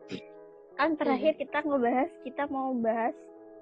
Kan 0.75 0.93
terakhir 0.93 1.39
kita 1.39 1.65
ngebahas, 1.65 2.11
kita 2.21 2.45
mau 2.51 2.69
bahas 2.77 3.15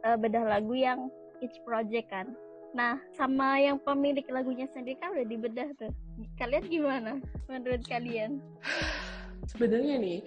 eh, 0.06 0.18
bedah 0.22 0.46
lagu 0.46 0.78
yang 0.78 1.10
each 1.42 1.58
project 1.66 2.14
kan. 2.14 2.30
Nah, 2.76 3.00
sama 3.16 3.58
yang 3.58 3.80
pemilik 3.82 4.28
lagunya 4.30 4.68
sendiri 4.70 5.00
kan 5.00 5.16
udah 5.16 5.28
dibedah 5.28 5.68
tuh. 5.80 5.92
Kalian 6.38 6.66
gimana 6.70 7.12
menurut 7.50 7.82
kalian? 7.90 8.40
sebenarnya 9.50 9.96
nih 10.02 10.20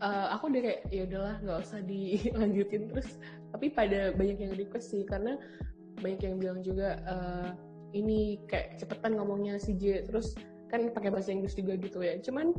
eh, 0.00 0.26
aku 0.32 0.48
udah 0.52 0.62
kayak 0.64 0.80
ya 0.88 1.02
udahlah 1.04 1.36
nggak 1.44 1.58
usah 1.60 1.80
dilanjutin 1.84 2.82
terus 2.92 3.08
tapi 3.52 3.66
pada 3.72 4.12
banyak 4.16 4.38
yang 4.40 4.52
request 4.56 4.92
sih 4.92 5.04
karena 5.04 5.36
banyak 6.00 6.20
yang 6.24 6.36
bilang 6.40 6.60
juga 6.64 7.00
eh, 7.04 7.48
ini 7.96 8.40
kayak 8.48 8.80
cepetan 8.80 9.16
ngomongnya 9.16 9.56
si 9.60 9.76
J 9.76 10.04
terus 10.08 10.36
kan 10.66 10.90
pakai 10.90 11.14
bahasa 11.14 11.30
Inggris 11.30 11.54
juga 11.54 11.78
gitu 11.78 12.02
ya 12.02 12.18
cuman 12.20 12.52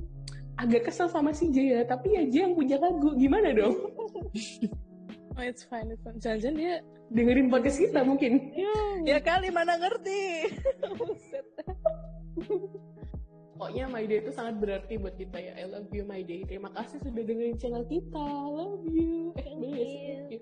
agak 0.58 0.90
kesel 0.90 1.12
sama 1.12 1.36
si 1.36 1.54
J 1.54 1.58
ya 1.78 1.82
tapi 1.86 2.18
ya 2.18 2.24
J 2.26 2.50
yang 2.50 2.54
punya 2.58 2.78
lagu 2.82 3.14
gimana 3.14 3.54
dong 3.54 3.76
Oh, 5.38 5.46
it's 5.46 5.62
fine, 5.70 5.94
it's 5.94 6.02
fine. 6.02 6.18
Jangan-jangan 6.18 6.58
dia 6.58 6.74
dengerin 7.14 7.54
podcast 7.54 7.78
kita 7.78 8.02
mungkin. 8.02 8.58
Ya 9.06 9.22
kali 9.22 9.54
mana 9.54 9.78
ngerti. 9.78 10.50
Pokoknya 13.58 13.86
My 13.86 14.06
Day 14.10 14.26
itu 14.26 14.34
sangat 14.34 14.58
berarti 14.58 14.98
buat 14.98 15.14
kita 15.14 15.38
ya. 15.38 15.54
I 15.62 15.70
love 15.70 15.94
you 15.94 16.10
My 16.10 16.26
Day. 16.26 16.42
Terima 16.42 16.74
kasih 16.74 17.06
sudah 17.06 17.22
dengerin 17.22 17.54
channel 17.62 17.86
kita. 17.86 18.26
Love 18.50 18.82
you. 18.90 19.38
Eh 19.38 19.54
ya 19.62 20.18
sih? 20.26 20.42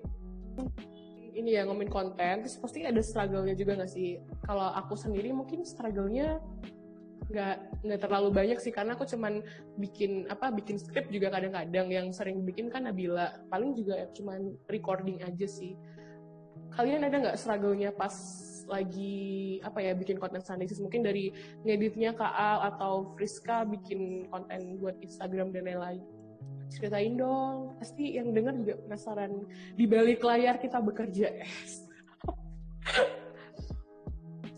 Ini 1.36 1.60
ya 1.60 1.68
ngomongin 1.68 1.92
konten. 1.92 2.48
Terus 2.48 2.56
pasti 2.56 2.88
ada 2.88 3.04
struggle-nya 3.04 3.52
juga 3.52 3.76
gak 3.76 3.92
sih? 3.92 4.16
Kalau 4.48 4.72
aku 4.72 4.96
sendiri 4.96 5.28
mungkin 5.28 5.60
struggle-nya 5.68 6.40
nggak 7.26 7.82
nggak 7.82 8.00
terlalu 8.00 8.28
banyak 8.30 8.58
sih 8.62 8.70
karena 8.70 8.94
aku 8.94 9.02
cuman 9.02 9.42
bikin 9.82 10.30
apa 10.30 10.54
bikin 10.54 10.78
skrip 10.78 11.10
juga 11.10 11.30
kadang-kadang. 11.34 11.90
Yang 11.90 12.16
sering 12.18 12.46
bikin 12.46 12.70
kan 12.70 12.86
Nabila. 12.86 13.34
Paling 13.50 13.74
juga 13.74 14.06
cuman 14.14 14.54
recording 14.70 15.22
aja 15.22 15.46
sih. 15.46 15.74
Kalian 16.74 17.06
ada 17.06 17.16
nggak 17.18 17.38
struggle-nya 17.38 17.90
pas 17.94 18.14
lagi 18.66 19.58
apa 19.62 19.78
ya 19.78 19.94
bikin 19.94 20.18
konten 20.18 20.42
Sundays 20.42 20.82
mungkin 20.82 21.06
dari 21.06 21.30
ngeditnya 21.62 22.18
Kaal 22.18 22.66
atau 22.74 23.14
Friska 23.14 23.62
bikin 23.62 24.26
konten 24.26 24.82
buat 24.82 24.98
Instagram 25.02 25.54
dan 25.54 25.66
lain-lain. 25.66 26.02
Ceritain 26.66 27.14
dong. 27.14 27.78
Pasti 27.78 28.18
yang 28.18 28.34
dengar 28.34 28.58
juga 28.58 28.74
penasaran. 28.82 29.46
Di 29.78 29.86
balik 29.86 30.20
layar 30.26 30.58
kita 30.58 30.82
bekerja. 30.82 31.30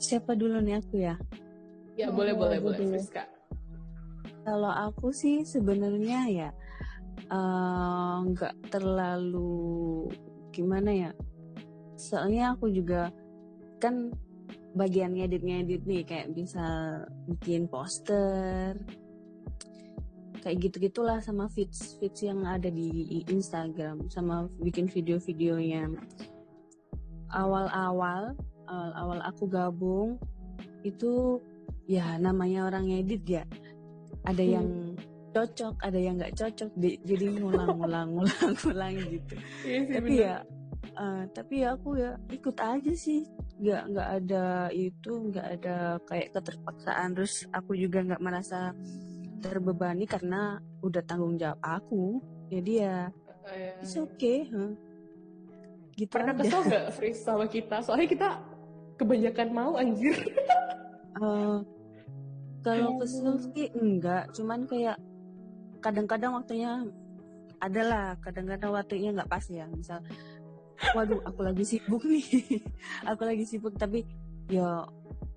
Siapa 0.09 0.33
dulu 0.33 0.63
nih 0.65 0.81
aku 0.81 0.97
ya? 0.97 1.21
Ya 1.99 2.07
Oh, 2.09 2.15
boleh 2.15 2.35
boleh 2.39 2.59
boleh 2.63 2.79
dulu. 2.79 2.95
Friska 2.95 3.27
Kalau 4.47 4.71
aku 4.71 5.11
sih 5.11 5.43
sebenarnya 5.43 6.21
ya 6.31 6.51
eh, 7.27 8.17
nggak 8.23 8.71
terlalu 8.71 10.07
gimana 10.55 10.91
ya. 10.95 11.11
Soalnya 11.99 12.55
aku 12.55 12.71
juga 12.71 13.11
kan 13.83 14.15
bagian 14.79 15.19
ngedit-ngedit 15.19 15.83
nih 15.85 16.03
kayak 16.07 16.31
bisa 16.39 16.65
bikin 17.27 17.67
poster 17.67 18.79
kayak 20.39 20.71
gitu-gitulah 20.71 21.19
sama 21.19 21.51
feeds 21.51 21.99
feeds 21.99 22.23
yang 22.23 22.47
ada 22.47 22.71
di 22.71 23.21
Instagram 23.27 24.07
sama 24.07 24.47
bikin 24.63 24.87
video-videonya 24.87 25.91
awal-awal 27.35 28.39
awal-awal 28.71 29.19
aku 29.27 29.45
gabung 29.51 30.17
itu 30.87 31.43
ya 31.88 32.20
namanya 32.20 32.68
orang 32.68 32.85
ngedit 32.87 33.24
ya. 33.27 33.44
Ada 34.22 34.38
Hmm. 34.38 34.53
yang 34.53 34.68
cocok 35.29 35.74
ada 35.81 35.96
yang 35.96 36.14
nggak 36.16 36.35
cocok 36.35 36.70
di- 36.74 37.01
jadi 37.01 37.27
ngulang-ngulang 37.33 38.09
ngulang-ngulang 38.12 38.92
gitu. 39.09 39.35
Iya 39.62 39.79
sih, 39.83 39.94
tapi 39.94 40.09
bener. 40.11 40.20
ya 40.20 40.35
eh, 40.98 41.22
tapi 41.31 41.55
ya 41.59 41.68
aku 41.72 41.88
ya 41.94 42.11
ikut 42.29 42.57
aja 42.57 42.92
sih. 42.92 43.22
Nggak 43.59 43.83
nggak 43.88 44.09
ada 44.16 44.44
itu 44.68 45.11
nggak 45.31 45.46
ada 45.57 45.77
kayak 46.05 46.29
keterpaksaan. 46.33 47.09
Terus 47.14 47.35
aku 47.51 47.72
juga 47.72 48.05
nggak 48.05 48.20
merasa 48.20 48.70
terbebani 49.38 50.05
karena 50.05 50.57
udah 50.81 51.03
tanggung 51.03 51.35
jawab 51.35 51.59
aku. 51.61 52.18
Jadi 52.48 52.72
ya 52.79 53.09
Eh, 53.48 53.81
it's 53.81 53.96
okay 53.96 54.44
huh? 54.46 54.77
gitu 55.94 56.11
pernah 56.11 56.31
aja. 56.31 56.42
kesel 56.42 56.62
gak 56.64 56.85
Fris 56.92 57.16
sama 57.18 57.44
kita? 57.46 57.81
Soalnya 57.81 58.07
kita 58.07 58.29
kebanyakan 58.96 59.48
mau 59.51 59.72
anjir. 59.74 60.14
Eh, 61.18 61.59
kalau 62.62 62.99
Ya 62.99 63.07
kesel 63.07 63.35
sih 63.55 63.66
enggak 63.75 64.35
cuman 64.35 64.66
kayak 64.66 64.99
kadang-kadang 65.79 66.35
waktunya 66.35 66.83
adalah 67.59 68.14
kadang-kadang 68.23 68.71
waktunya 68.75 69.11
nggak 69.14 69.31
pas 69.31 69.44
ya. 69.51 69.66
Misal 69.71 70.03
waduh 70.94 71.18
aku 71.27 71.42
lagi 71.42 71.64
sibuk 71.66 72.07
nih 72.07 72.27
aku 73.11 73.23
lagi 73.27 73.44
sibuk. 73.47 73.75
Tapi 73.75 74.07
ya 74.51 74.87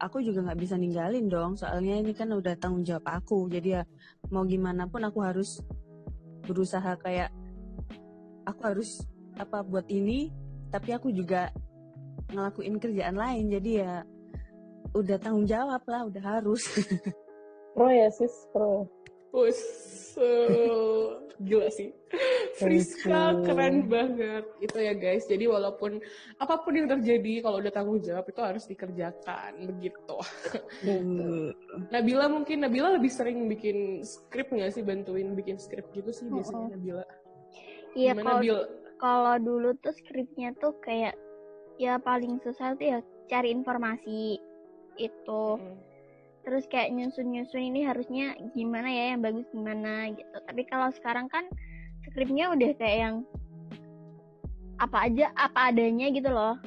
aku 0.01 0.21
juga 0.21 0.45
nggak 0.49 0.59
bisa 0.61 0.75
ninggalin 0.77 1.29
dong 1.29 1.57
soalnya 1.57 2.01
ini 2.01 2.13
kan 2.13 2.29
udah 2.29 2.57
tanggung 2.57 2.85
jawab 2.85 3.05
aku. 3.09 3.49
Jadi 3.49 3.77
ya 3.77 3.83
mau 4.29 4.45
gimana 4.45 4.85
pun 4.89 5.01
aku 5.05 5.21
harus 5.21 5.61
berusaha 6.45 6.97
kayak 6.97 7.29
aku 8.45 8.61
harus 8.65 9.05
apa 9.37 9.61
buat 9.61 9.85
ini 9.89 10.33
tapi 10.73 10.93
aku 10.93 11.13
juga 11.13 11.49
ngelakuin 12.31 12.77
kerjaan 12.77 13.17
lain. 13.17 13.49
Jadi 13.49 13.71
ya 13.81 14.05
udah 14.91 15.17
tanggung 15.19 15.47
jawab 15.47 15.81
lah 15.87 16.07
udah 16.07 16.23
harus 16.23 16.63
Pro 17.71 17.87
ya 17.87 18.11
sis, 18.11 18.35
pro. 18.51 18.83
Us, 19.31 19.55
eh, 20.19 21.07
gila 21.39 21.71
sih. 21.71 21.95
Friska 22.59 23.39
keren 23.47 23.87
banget. 23.87 24.43
Itu 24.59 24.75
ya 24.75 24.91
guys. 24.91 25.23
Jadi 25.23 25.47
walaupun 25.47 26.03
apa 26.35 26.59
pun 26.67 26.75
yang 26.75 26.91
terjadi, 26.91 27.39
kalau 27.39 27.63
udah 27.63 27.71
tanggung 27.71 28.03
jawab 28.03 28.27
itu 28.27 28.43
harus 28.43 28.67
dikerjakan. 28.67 29.71
Begitu. 29.71 30.17
Nabila 31.95 32.27
mungkin, 32.27 32.67
Nabila 32.67 32.91
lebih 32.91 33.07
sering 33.07 33.47
bikin 33.47 34.03
skrip 34.03 34.51
nggak 34.51 34.75
sih? 34.75 34.83
Bantuin 34.83 35.31
bikin 35.31 35.55
skrip 35.55 35.87
gitu 35.95 36.11
sih 36.11 36.27
biasanya 36.27 36.75
Nabila. 36.75 37.07
Iya, 37.95 38.11
Gimana, 38.11 38.27
kalau 38.27 38.43
Bil? 38.43 38.59
kalau 38.99 39.35
dulu 39.39 39.69
tuh 39.79 39.95
skripnya 39.95 40.51
tuh 40.59 40.75
kayak 40.83 41.15
ya 41.79 41.95
paling 42.03 42.35
susah 42.43 42.75
tuh 42.75 42.83
ya 42.83 42.99
cari 43.31 43.55
informasi 43.55 44.50
itu. 44.99 45.43
Mm. 45.59 45.77
terus 46.41 46.65
kayak 46.73 46.89
nyusun-nyusun 46.97 47.61
ini 47.69 47.85
harusnya 47.85 48.33
gimana 48.57 48.89
ya 48.89 49.13
yang 49.13 49.21
bagus 49.21 49.45
gimana 49.53 50.09
gitu. 50.09 50.33
Tapi 50.41 50.65
kalau 50.65 50.89
sekarang 50.89 51.29
kan 51.29 51.45
skripnya 52.01 52.49
udah 52.49 52.73
kayak 52.81 52.97
yang 52.97 53.15
apa 54.81 55.05
aja 55.05 55.29
apa 55.37 55.69
adanya 55.69 56.09
gitu 56.09 56.33
loh. 56.33 56.57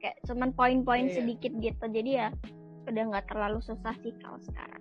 Kayak 0.00 0.16
cuman 0.24 0.48
poin-poin 0.56 1.12
Iya. 1.12 1.20
sedikit 1.20 1.52
gitu. 1.60 1.84
Jadi 1.92 2.10
ya 2.16 2.32
udah 2.88 3.02
nggak 3.12 3.28
terlalu 3.28 3.60
susah 3.60 3.92
sih 4.00 4.16
kalau 4.24 4.40
sekarang. 4.48 4.80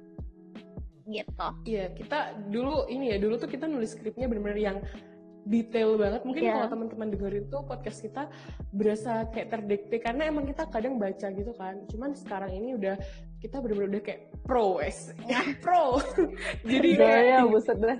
Gitu. 1.11 1.47
Iya, 1.67 1.91
kita 1.99 2.39
dulu 2.47 2.87
ini 2.87 3.11
ya, 3.11 3.17
dulu 3.19 3.35
tuh 3.35 3.51
kita 3.51 3.67
nulis 3.67 3.99
skripnya 3.99 4.31
bener-bener 4.31 4.59
yang 4.59 4.77
detail 5.47 5.95
banget. 5.95 6.21
Mungkin 6.27 6.43
Iya. 6.43 6.53
kalau 6.53 6.67
teman-teman 6.75 7.07
dengerin 7.15 7.45
tuh 7.47 7.63
podcast 7.63 7.99
kita 8.03 8.23
berasa 8.75 9.25
kayak 9.31 9.47
terdikte 9.49 9.95
karena 10.03 10.27
emang 10.27 10.43
kita 10.45 10.67
kadang 10.67 10.99
baca 10.99 11.27
gitu 11.31 11.51
kan. 11.55 11.79
Cuman 11.87 12.11
sekarang 12.13 12.51
ini 12.51 12.75
udah 12.75 12.95
kita 13.39 13.63
bener-bener 13.63 13.97
udah 13.97 14.03
kayak 14.03 14.21
pro 14.43 14.77
es, 14.83 15.09
ya 15.31 15.41
pro. 15.63 16.03
Jadi 16.67 16.89
ya, 16.99 17.47
buset 17.47 17.79
dah. 17.79 17.97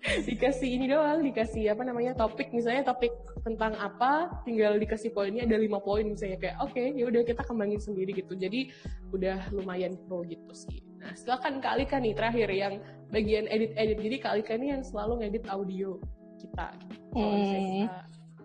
dikasih 0.00 0.80
ini 0.80 0.88
doang, 0.88 1.20
dikasih 1.20 1.76
apa 1.76 1.84
namanya 1.84 2.16
topik 2.16 2.48
misalnya 2.56 2.88
topik 2.88 3.12
tentang 3.44 3.76
apa, 3.76 4.32
tinggal 4.48 4.80
dikasih 4.80 5.12
poinnya 5.12 5.44
ada 5.44 5.60
lima 5.60 5.76
poin 5.76 6.08
misalnya 6.08 6.40
kayak 6.40 6.56
oke 6.64 6.80
ya 6.80 7.04
udah 7.04 7.20
kita 7.20 7.42
kembangin 7.44 7.76
sendiri 7.76 8.16
gitu. 8.16 8.32
Jadi 8.32 8.72
udah 9.12 9.52
lumayan 9.52 10.00
pro 10.08 10.24
gitu 10.24 10.48
sih. 10.56 10.80
Nah 11.00 11.12
silakan 11.12 11.60
Kak 11.60 11.76
Alika 11.76 12.00
nih 12.00 12.16
terakhir 12.16 12.48
yang 12.48 12.74
bagian 13.12 13.44
edit-edit. 13.48 13.98
Jadi 14.00 14.16
Kak 14.20 14.32
Alika 14.40 14.52
ini 14.56 14.72
yang 14.72 14.82
selalu 14.84 15.20
ngedit 15.24 15.44
audio 15.52 16.00
kita. 16.40 16.66
Kalau 17.12 17.28
Hmm. 17.36 17.44
kita 17.44 17.96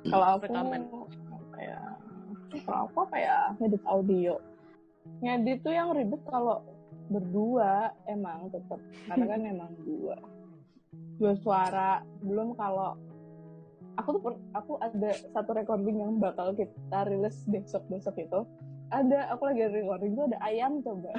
Kalau 0.05 0.25
aku 0.37 0.45
apa 0.53 1.59
ya? 1.63 1.79
Kalau 2.61 2.79
aku 2.85 2.97
apa 3.09 3.17
ya? 3.17 3.37
Ngedit 3.57 3.83
audio. 3.89 4.33
Ngedit 5.23 5.57
tuh 5.65 5.73
yang 5.73 5.89
ribet 5.95 6.21
kalau 6.29 6.61
berdua 7.09 7.93
emang 8.09 8.49
tetap 8.49 8.81
karena 9.05 9.25
kan 9.29 9.41
emang 9.53 9.71
dua 9.85 10.17
dua 11.21 11.33
suara 11.37 12.01
belum 12.25 12.57
kalau 12.57 12.97
aku 13.95 14.09
tuh 14.19 14.35
aku 14.57 14.73
ada 14.81 15.13
satu 15.31 15.53
recording 15.53 16.01
yang 16.01 16.17
bakal 16.17 16.51
kita 16.57 17.05
rilis 17.05 17.45
besok 17.45 17.85
besok 17.93 18.17
itu 18.17 18.41
ada 18.89 19.29
aku 19.29 19.47
lagi 19.47 19.69
recording 19.69 20.17
itu 20.17 20.23
ada 20.33 20.37
ayam 20.43 20.81
coba 20.81 21.13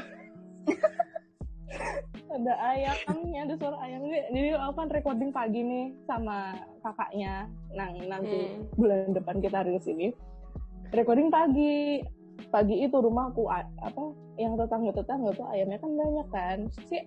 ada 2.27 2.55
ayamnya 2.59 3.41
ada 3.47 3.55
suara 3.55 3.79
ayamnya 3.87 4.27
jadi 4.35 4.59
aku 4.59 4.75
kan 4.75 4.89
recording 4.91 5.31
pagi 5.31 5.61
nih 5.62 5.87
sama 6.05 6.59
kakaknya. 6.83 7.47
Nang 7.73 7.95
nanti 8.07 8.51
Hmm. 8.51 8.67
bulan 8.75 9.15
depan 9.15 9.39
kita 9.39 9.62
rilis 9.62 9.87
ini 9.87 10.11
recording 10.91 11.31
pagi. 11.31 12.03
Pagi 12.53 12.85
itu 12.85 12.93
rumahku 12.93 13.49
apa 13.49 14.12
yang 14.37 14.61
tetangga 14.61 14.93
tetangga 14.93 15.33
tuh 15.35 15.49
ayamnya 15.49 15.81
kan 15.81 15.91
banyak 15.97 16.29
kan. 16.31 16.59
Sih 16.87 17.03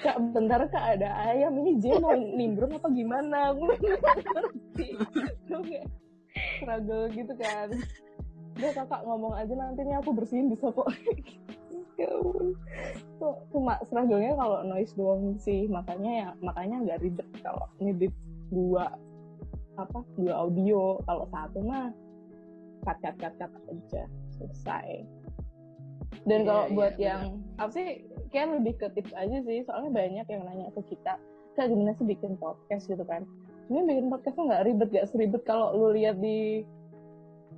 kak 0.00 0.16
bentar 0.32 0.62
kak 0.70 0.96
ada 0.96 1.10
ayam. 1.28 1.52
Ini 1.58 1.70
J 1.82 1.84
mau 2.00 2.14
nimbrung 2.16 2.72
apa 2.78 2.88
gimana? 2.94 3.52
Aku 3.52 3.66
nggak 3.66 4.16
ngerti. 4.30 4.88
Struggle 6.60 7.04
gitu 7.12 7.34
kan. 7.36 7.68
Udah 8.56 8.72
kakak 8.76 9.02
ngomong 9.04 9.34
aja 9.36 9.54
nanti 9.58 9.80
nih 9.84 9.96
aku 9.98 10.10
bersihin 10.14 10.48
bisa 10.48 10.70
kok 10.70 10.88
Ya. 12.00 12.10
Tuh, 13.20 13.36
cuma 13.52 13.76
struggle-nya 13.84 14.32
kalau 14.32 14.64
noise 14.64 14.96
doang 14.96 15.36
sih. 15.36 15.68
Makanya 15.68 16.12
ya 16.12 16.28
makanya 16.40 16.76
nggak 16.88 17.00
ribet 17.04 17.28
kalau 17.44 17.68
ngedit 17.76 18.12
dua 18.48 18.96
apa 19.76 20.00
dua 20.16 20.32
audio. 20.48 20.96
Kalau 21.04 21.24
satu 21.28 21.60
mah 21.60 21.92
cut 22.88 22.96
cut 23.04 23.16
cut 23.20 23.34
cut 23.36 23.52
aja 23.68 24.02
selesai. 24.32 25.04
Dan 26.24 26.44
Iya, 26.44 26.48
kalau 26.48 26.64
iya, 26.66 26.74
buat 26.76 26.94
benar. 26.96 27.06
yang 27.06 27.22
apa 27.60 27.70
sih 27.76 27.86
kayak 28.32 28.48
lebih 28.60 28.74
ke 28.80 28.86
tips 28.96 29.12
aja 29.12 29.38
sih. 29.44 29.58
Soalnya 29.68 29.90
banyak 29.92 30.26
yang 30.26 30.42
nanya 30.48 30.68
ke 30.72 30.82
kita 30.88 31.20
kak 31.58 31.66
gimana 31.68 31.92
sih 31.98 32.06
bikin 32.08 32.40
podcast? 32.40 32.88
gitu 32.88 33.04
kan. 33.04 33.28
Ini 33.68 33.84
bikin 33.84 34.06
podcast 34.08 34.34
tuh 34.34 34.48
nggak 34.48 34.64
ribet 34.66 34.88
gak 34.90 35.06
seribet 35.12 35.42
kalau 35.44 35.76
lu 35.76 35.92
lihat 35.94 36.16
di 36.18 36.64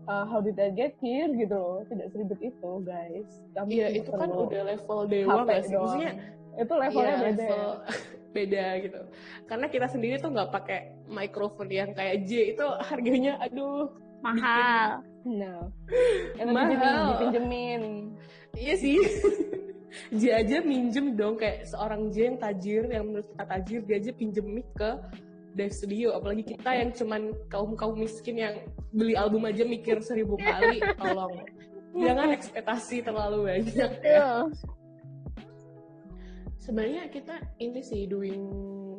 uh, 0.09 0.25
How 0.27 0.41
Did 0.43 0.59
I 0.59 0.71
Get 0.75 0.95
Here 1.03 1.31
gitu 1.31 1.55
loh 1.55 1.83
tidak 1.87 2.07
seribet 2.15 2.41
itu 2.43 2.71
guys 2.83 3.29
Kamu 3.55 3.69
Iya 3.71 3.87
cuma 3.91 3.99
itu 3.99 4.11
kan 4.15 4.29
udah 4.31 4.63
level 4.67 4.99
dewa 5.07 5.33
HP 5.33 5.43
nggak 5.47 5.61
sih? 5.63 5.73
doang. 5.73 5.83
Maksudnya 5.85 6.13
itu 6.53 6.73
levelnya 6.77 7.09
iya, 7.09 7.17
beda 7.17 7.25
ya. 7.25 7.49
level 7.49 7.71
beda 8.37 8.65
gitu. 8.81 9.01
Karena 9.45 9.67
kita 9.69 9.87
sendiri 9.93 10.17
tuh 10.17 10.31
nggak 10.33 10.51
pakai 10.53 10.81
mikrofon 11.05 11.69
yang 11.69 11.91
kayak 11.93 12.25
J 12.25 12.57
itu 12.57 12.65
harganya 12.81 13.37
aduh 13.45 13.93
mahal 14.25 15.03
no 15.27 15.69
yang 16.39 16.51
Mahal. 16.51 16.71
dipinjemin, 16.73 17.11
dipinjemin 17.15 17.83
iya 18.57 18.75
sih. 18.79 18.97
J 20.19 20.23
aja 20.33 20.65
minjem 20.65 21.13
dong 21.13 21.37
kayak 21.37 21.69
seorang 21.69 22.09
J 22.09 22.33
yang 22.33 22.39
tajir 22.41 22.83
yang 22.89 23.05
menurut 23.13 23.29
kita 23.29 23.45
tajir 23.45 23.81
dia 23.85 23.97
aja 24.01 24.11
pinjem 24.17 24.47
mic 24.49 24.65
ke 24.73 24.91
Dive 25.53 25.75
Studio 25.75 26.17
apalagi 26.17 26.45
kita 26.45 26.71
yang 26.73 26.91
cuman 26.93 27.23
kaum 27.47 27.77
kaum 27.77 27.95
miskin 27.95 28.41
yang 28.41 28.55
beli 28.91 29.13
album 29.13 29.45
aja 29.45 29.63
mikir 29.63 30.01
seribu 30.01 30.37
kali 30.37 30.81
tolong 31.01 31.45
jangan 31.93 32.33
ekspektasi 32.33 33.05
terlalu 33.05 33.39
banyak 33.53 33.93
ya. 34.01 34.49
Sebenarnya 36.57 37.11
kita 37.11 37.37
ini 37.59 37.83
sih 37.83 38.07
doing 38.07 38.43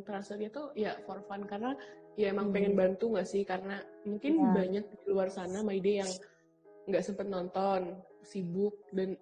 translate 0.03 0.51
itu 0.51 0.63
ya 0.75 0.99
for 1.07 1.23
fun 1.23 1.47
karena 1.47 1.71
ya 2.19 2.29
emang 2.29 2.51
Hmm. 2.51 2.55
pengen 2.59 2.73
bantu 2.75 3.15
nggak 3.15 3.25
sih 3.25 3.41
karena 3.47 3.79
mungkin 4.03 4.35
Ya. 4.35 4.51
banyak 4.51 4.83
di 4.83 4.97
luar 5.07 5.31
sana 5.31 5.63
Maide 5.63 6.03
yang 6.03 6.11
nggak 6.85 7.01
sempet 7.01 7.31
nonton 7.31 7.95
sibuk 8.21 8.75
dan 8.91 9.15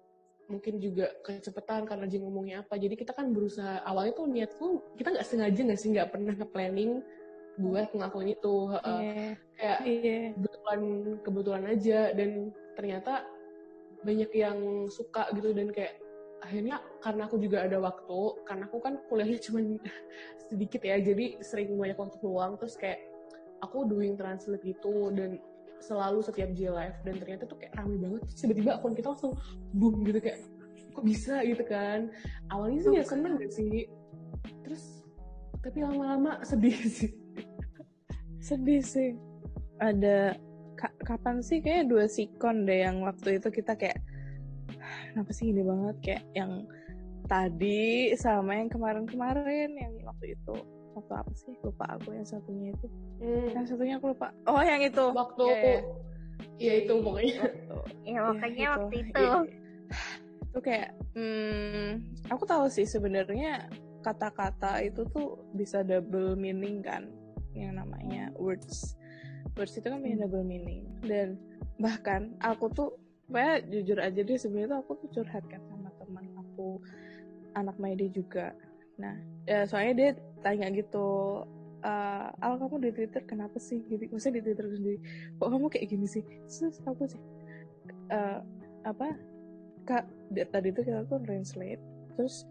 mungkin 0.50 0.82
juga 0.82 1.06
kecepatan 1.22 1.86
karena 1.86 2.04
dia 2.04 2.18
ngomongnya 2.18 2.66
apa 2.66 2.74
jadi 2.76 2.98
kita 2.98 3.14
kan 3.14 3.30
berusaha 3.30 3.78
awalnya 3.86 4.12
tuh 4.12 4.26
niat 4.26 4.50
tuh 4.58 4.82
kita 4.98 5.14
nggak 5.14 5.24
sengaja 5.24 5.60
nggak 5.62 5.80
sih 5.80 5.88
nggak 5.94 6.10
pernah 6.10 6.34
ke 6.34 6.44
planning 6.50 6.98
buat 7.60 7.88
ngelakuin 7.92 8.32
itu 8.32 8.54
heeh. 8.72 9.00
Iya. 9.02 9.26
kayak 9.58 9.78
Iya. 9.84 10.18
kebetulan 10.36 10.80
kebetulan 11.20 11.64
aja 11.68 12.00
dan 12.16 12.30
ternyata 12.72 13.12
banyak 14.02 14.30
yang 14.34 14.58
suka 14.90 15.28
gitu 15.36 15.54
dan 15.54 15.70
kayak 15.70 15.94
akhirnya 16.42 16.82
karena 16.98 17.22
aku 17.30 17.38
juga 17.38 17.62
ada 17.62 17.78
waktu 17.78 18.20
karena 18.42 18.66
aku 18.66 18.78
kan 18.82 18.94
kuliahnya 19.06 19.38
cuma 19.46 19.60
sedikit 20.50 20.82
ya 20.82 20.98
jadi 20.98 21.38
sering 21.40 21.78
banyak 21.78 21.94
waktu 21.94 22.18
luang 22.24 22.58
terus 22.58 22.74
kayak 22.74 22.98
aku 23.62 23.86
doing 23.86 24.18
translate 24.18 24.62
gitu 24.66 25.14
dan 25.14 25.38
selalu 25.82 26.22
setiap 26.22 26.50
J 26.54 26.70
live 26.70 26.98
dan 27.06 27.14
ternyata 27.18 27.42
tuh 27.46 27.58
kayak 27.58 27.74
rame 27.78 27.98
banget 27.98 28.22
tiba-tiba 28.38 28.78
akun 28.78 28.94
kita 28.94 29.14
langsung 29.14 29.34
boom 29.74 30.02
gitu 30.06 30.18
kayak 30.18 30.38
kok 30.92 31.04
bisa 31.06 31.42
gitu 31.46 31.64
kan 31.66 32.10
awalnya 32.50 32.78
sih 32.84 32.92
ya 32.94 33.04
seneng 33.06 33.38
gak 33.38 33.50
sih 33.54 33.86
terus 34.62 35.02
tapi 35.62 35.78
lama-lama 35.82 36.42
sedih 36.42 36.74
sih 36.98 37.21
sedih 38.42 38.82
sih. 38.82 39.14
Ada 39.78 40.34
ka- 40.74 40.96
kapan 41.02 41.38
sih? 41.40 41.62
Kayaknya 41.62 41.84
dua 41.86 42.04
sikon 42.06 42.66
deh 42.66 42.82
yang 42.82 43.00
waktu 43.02 43.38
itu 43.38 43.48
kita 43.48 43.74
kayak 43.74 44.02
"Ah, 44.76 44.98
kenapa 45.10 45.30
sih 45.30 45.50
ini 45.50 45.62
banget? 45.62 45.96
Kayak 46.02 46.22
yang 46.34 46.52
tadi 47.24 48.12
sama 48.18 48.58
yang 48.58 48.68
kemarin-kemarin 48.68 49.70
yang 49.72 49.94
waktu 50.02 50.34
itu. 50.34 50.54
Waktu 50.92 51.12
apa 51.14 51.32
sih? 51.32 51.54
Lupa 51.62 51.96
aku 51.96 52.12
yang 52.12 52.26
satunya 52.26 52.74
itu. 52.74 52.86
Hmm. 53.22 53.48
yang 53.54 53.64
satunya 53.64 53.94
aku 53.96 54.12
lupa. 54.12 54.34
Oh 54.44 54.60
yang 54.60 54.82
itu. 54.82 55.04
Waktu 55.08 55.42
Iya, 55.46 55.62
iya. 55.62 55.80
ya 56.58 56.72
itu 56.82 56.92
pokoknya. 57.00 57.34
Waktu. 57.40 57.76
Ya 58.04 58.20
makanya 58.26 58.58
Ya, 58.60 58.70
waktu 58.76 58.94
itu. 59.00 59.24
Itu 60.42 60.58
kayak 60.60 60.88
hmm, 61.16 61.88
aku 62.28 62.44
tahu 62.44 62.66
sih 62.68 62.84
sebenarnya 62.84 63.70
kata-kata 64.02 64.82
itu 64.82 65.06
tuh 65.08 65.40
bisa 65.54 65.80
double 65.80 66.34
meaning 66.34 66.82
kan 66.82 67.06
yang 67.52 67.76
namanya 67.76 68.32
words. 68.36 68.96
Words 69.56 69.76
itu 69.76 69.86
kan 69.86 70.00
punya 70.00 70.24
double 70.24 70.44
meaning. 70.44 70.88
Dan 71.04 71.36
bahkan 71.76 72.36
aku 72.40 72.68
tuh 72.72 72.88
kayak 73.32 73.68
jujur 73.72 73.96
aja 73.96 74.20
deh 74.20 74.36
sebenarnya 74.36 74.76
tuh 74.76 74.78
aku 74.84 74.92
tuh 75.04 75.08
curhat 75.20 75.44
kan 75.48 75.60
sama 75.72 75.88
teman 75.96 76.26
aku 76.36 76.80
anak 77.56 77.76
Maide 77.80 78.12
juga. 78.12 78.52
Nah 79.00 79.16
ya, 79.48 79.64
soalnya 79.64 79.94
dia 79.96 80.10
tanya 80.44 80.68
gitu 80.72 81.40
eh 81.82 82.26
Al 82.38 82.62
kamu 82.62 82.78
di 82.78 82.90
Twitter 82.94 83.22
kenapa 83.26 83.58
sih? 83.58 83.82
Gitu 83.90 84.06
maksudnya 84.12 84.38
di 84.38 84.42
Twitter 84.46 84.66
sendiri 84.70 84.98
kok 85.40 85.48
kamu 85.50 85.66
kayak 85.72 85.86
gini 85.90 86.06
sih? 86.06 86.22
Terus 86.46 86.78
aku 86.86 87.02
sih? 87.10 87.20
Eh, 88.12 88.38
apa 88.86 89.16
kak 89.82 90.06
di- 90.30 90.46
tadi 90.46 90.70
tuh 90.70 90.86
kita 90.86 91.02
tuh 91.10 91.18
translate 91.26 91.82
terus 92.14 92.46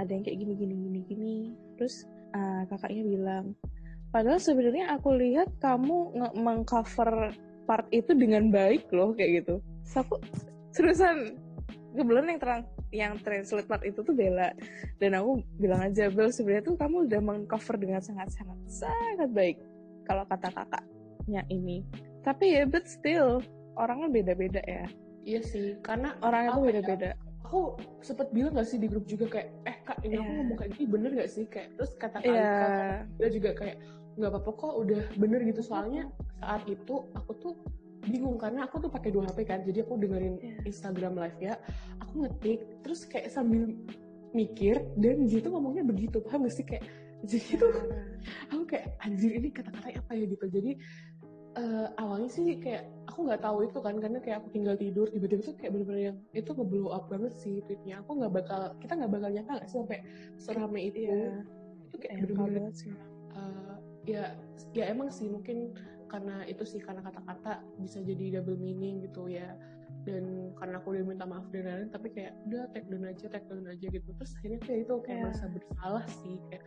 ada 0.00 0.08
yang 0.10 0.24
kayak 0.24 0.38
gini 0.40 0.52
gini 0.56 0.74
gini 0.74 1.00
gini. 1.06 1.36
Terus 1.78 2.08
ah, 2.34 2.64
kakaknya 2.66 3.04
bilang 3.06 3.54
padahal 4.12 4.38
sebenarnya 4.38 4.92
aku 4.92 5.08
lihat 5.16 5.48
kamu 5.58 6.12
mengcover 6.36 7.32
part 7.64 7.86
itu 7.90 8.12
dengan 8.12 8.52
baik 8.52 8.86
loh 8.92 9.16
kayak 9.16 9.42
gitu 9.42 9.56
Terus 9.82 9.96
aku 9.98 10.14
seriusan 10.70 11.16
kebetulan 11.92 12.26
yang 12.28 12.40
terang 12.40 12.62
yang 12.92 13.12
translate 13.20 13.64
part 13.64 13.80
itu 13.82 14.00
tuh 14.00 14.12
Bella 14.12 14.52
dan 14.96 15.16
aku 15.16 15.40
bilang 15.56 15.80
aja 15.82 16.08
Bel 16.08 16.28
sebenarnya 16.28 16.64
tuh 16.64 16.76
kamu 16.76 17.08
udah 17.08 17.20
mengcover 17.20 17.76
dengan 17.76 18.00
sangat 18.00 18.32
sangat 18.32 18.56
sangat 18.68 19.28
baik 19.32 19.56
kalau 20.04 20.24
kata 20.24 20.48
kakaknya 20.48 21.42
ini 21.48 21.80
tapi 22.20 22.56
ya 22.56 22.64
but 22.64 22.84
still 22.84 23.40
orangnya 23.76 24.08
beda-beda 24.12 24.60
ya 24.64 24.84
iya 25.24 25.40
sih 25.40 25.76
karena 25.80 26.16
orangnya 26.20 26.52
tuh 26.52 26.64
ya? 26.64 26.68
beda-beda 26.68 27.10
aku 27.44 27.60
sempet 28.00 28.28
bilang 28.32 28.56
gak 28.56 28.68
sih 28.68 28.80
di 28.80 28.88
grup 28.88 29.04
juga 29.04 29.28
kayak 29.28 29.48
eh 29.68 29.76
kak 29.84 29.98
ini 30.04 30.16
aku 30.16 30.24
Iya. 30.24 30.36
ngomong 30.40 30.56
kayak 30.56 30.70
gini 30.72 30.86
bener 30.88 31.10
gak 31.12 31.30
sih 31.30 31.44
kayak 31.48 31.68
terus 31.76 31.92
kata 31.96 32.16
kak 32.20 32.24
Iya. 32.24 32.52
dia 33.20 33.28
juga 33.28 33.50
kayak 33.52 33.76
nggak 34.16 34.30
apa-apa 34.32 34.50
kok 34.52 34.74
udah 34.84 35.02
bener 35.16 35.40
gitu. 35.48 35.60
Soalnya 35.64 36.08
saat 36.40 36.64
itu 36.68 37.08
aku 37.16 37.32
tuh 37.40 37.54
bingung 38.02 38.34
karena 38.34 38.66
aku 38.66 38.82
tuh 38.82 38.90
pakai 38.90 39.14
dua 39.14 39.26
HP 39.30 39.46
kan. 39.46 39.62
Jadi 39.62 39.78
aku 39.86 39.94
dengerin 40.00 40.36
Iya. 40.42 40.58
Instagram 40.66 41.14
live 41.16 41.38
ya. 41.40 41.54
Aku 42.02 42.26
ngetik 42.26 42.60
terus 42.82 43.06
kayak 43.06 43.30
sambil 43.30 43.70
mikir 44.32 44.80
dan 44.98 45.28
dia 45.28 45.38
tuh 45.38 45.52
ngomongnya 45.54 45.84
begitu. 45.86 46.18
Paham 46.24 46.48
gak 46.48 46.54
sih? 46.56 46.66
Kayak 46.66 46.84
jadi 47.22 47.50
tuh 47.62 47.72
aku 48.52 48.62
kayak 48.66 48.98
anjir 49.06 49.30
ini 49.38 49.48
kata-kata 49.54 49.88
apa 50.02 50.12
ya? 50.18 50.24
Gitu. 50.26 50.44
Jadi 50.50 50.72
eh, 51.52 51.86
awalnya 52.00 52.30
sih 52.32 52.58
kayak 52.58 52.88
aku 53.12 53.28
nggak 53.28 53.44
tahu 53.44 53.58
itu 53.68 53.78
kan 53.84 53.94
karena 54.00 54.18
kayak 54.24 54.40
aku 54.40 54.48
tinggal 54.56 54.74
tidur 54.74 55.06
tiba-tiba 55.12 55.42
tuh 55.44 55.54
kayak 55.60 55.70
bener-bener 55.76 56.02
yang 56.10 56.18
itu 56.32 56.50
nge-blow 56.56 56.90
up 56.90 57.06
banget 57.12 57.32
sih 57.38 57.60
tweetnya. 57.68 58.02
Aku 58.02 58.18
nggak 58.18 58.32
bakal 58.34 58.60
kita 58.82 58.92
nggak 58.98 59.12
bakal 59.12 59.28
nyangka 59.30 59.52
nggak 59.60 59.68
sih 59.68 59.78
sampai 59.78 59.98
serame 60.40 60.80
itu. 60.90 61.06
Iya, 61.06 61.44
itu 61.86 61.96
kayak 62.02 62.16
bener-bener 62.24 62.72
ya 64.04 64.34
ya 64.72 64.84
emang 64.90 65.08
sih 65.08 65.30
mungkin 65.30 65.72
karena 66.06 66.44
itu 66.44 66.66
sih 66.66 66.80
karena 66.82 67.00
kata-kata 67.00 67.64
bisa 67.80 68.02
jadi 68.02 68.40
double 68.40 68.58
meaning 68.58 69.00
gitu 69.00 69.26
ya 69.26 69.56
dan 70.04 70.50
karena 70.58 70.82
aku 70.82 70.92
udah 70.92 71.04
minta 71.06 71.24
maaf 71.24 71.46
dan 71.48 71.64
lain-lain 71.64 71.88
tapi 71.88 72.10
kayak 72.10 72.34
udah 72.50 72.66
take 72.74 72.88
down 72.90 73.06
aja 73.06 73.26
take 73.30 73.46
down 73.46 73.64
aja 73.64 73.86
gitu 73.86 74.08
terus 74.18 74.32
akhirnya 74.36 74.60
kayak 74.60 74.78
itu 74.84 74.94
kayak 75.06 75.16
Iya. 75.16 75.22
merasa 75.24 75.44
bersalah 75.48 76.04
sih 76.10 76.36
kayak 76.50 76.64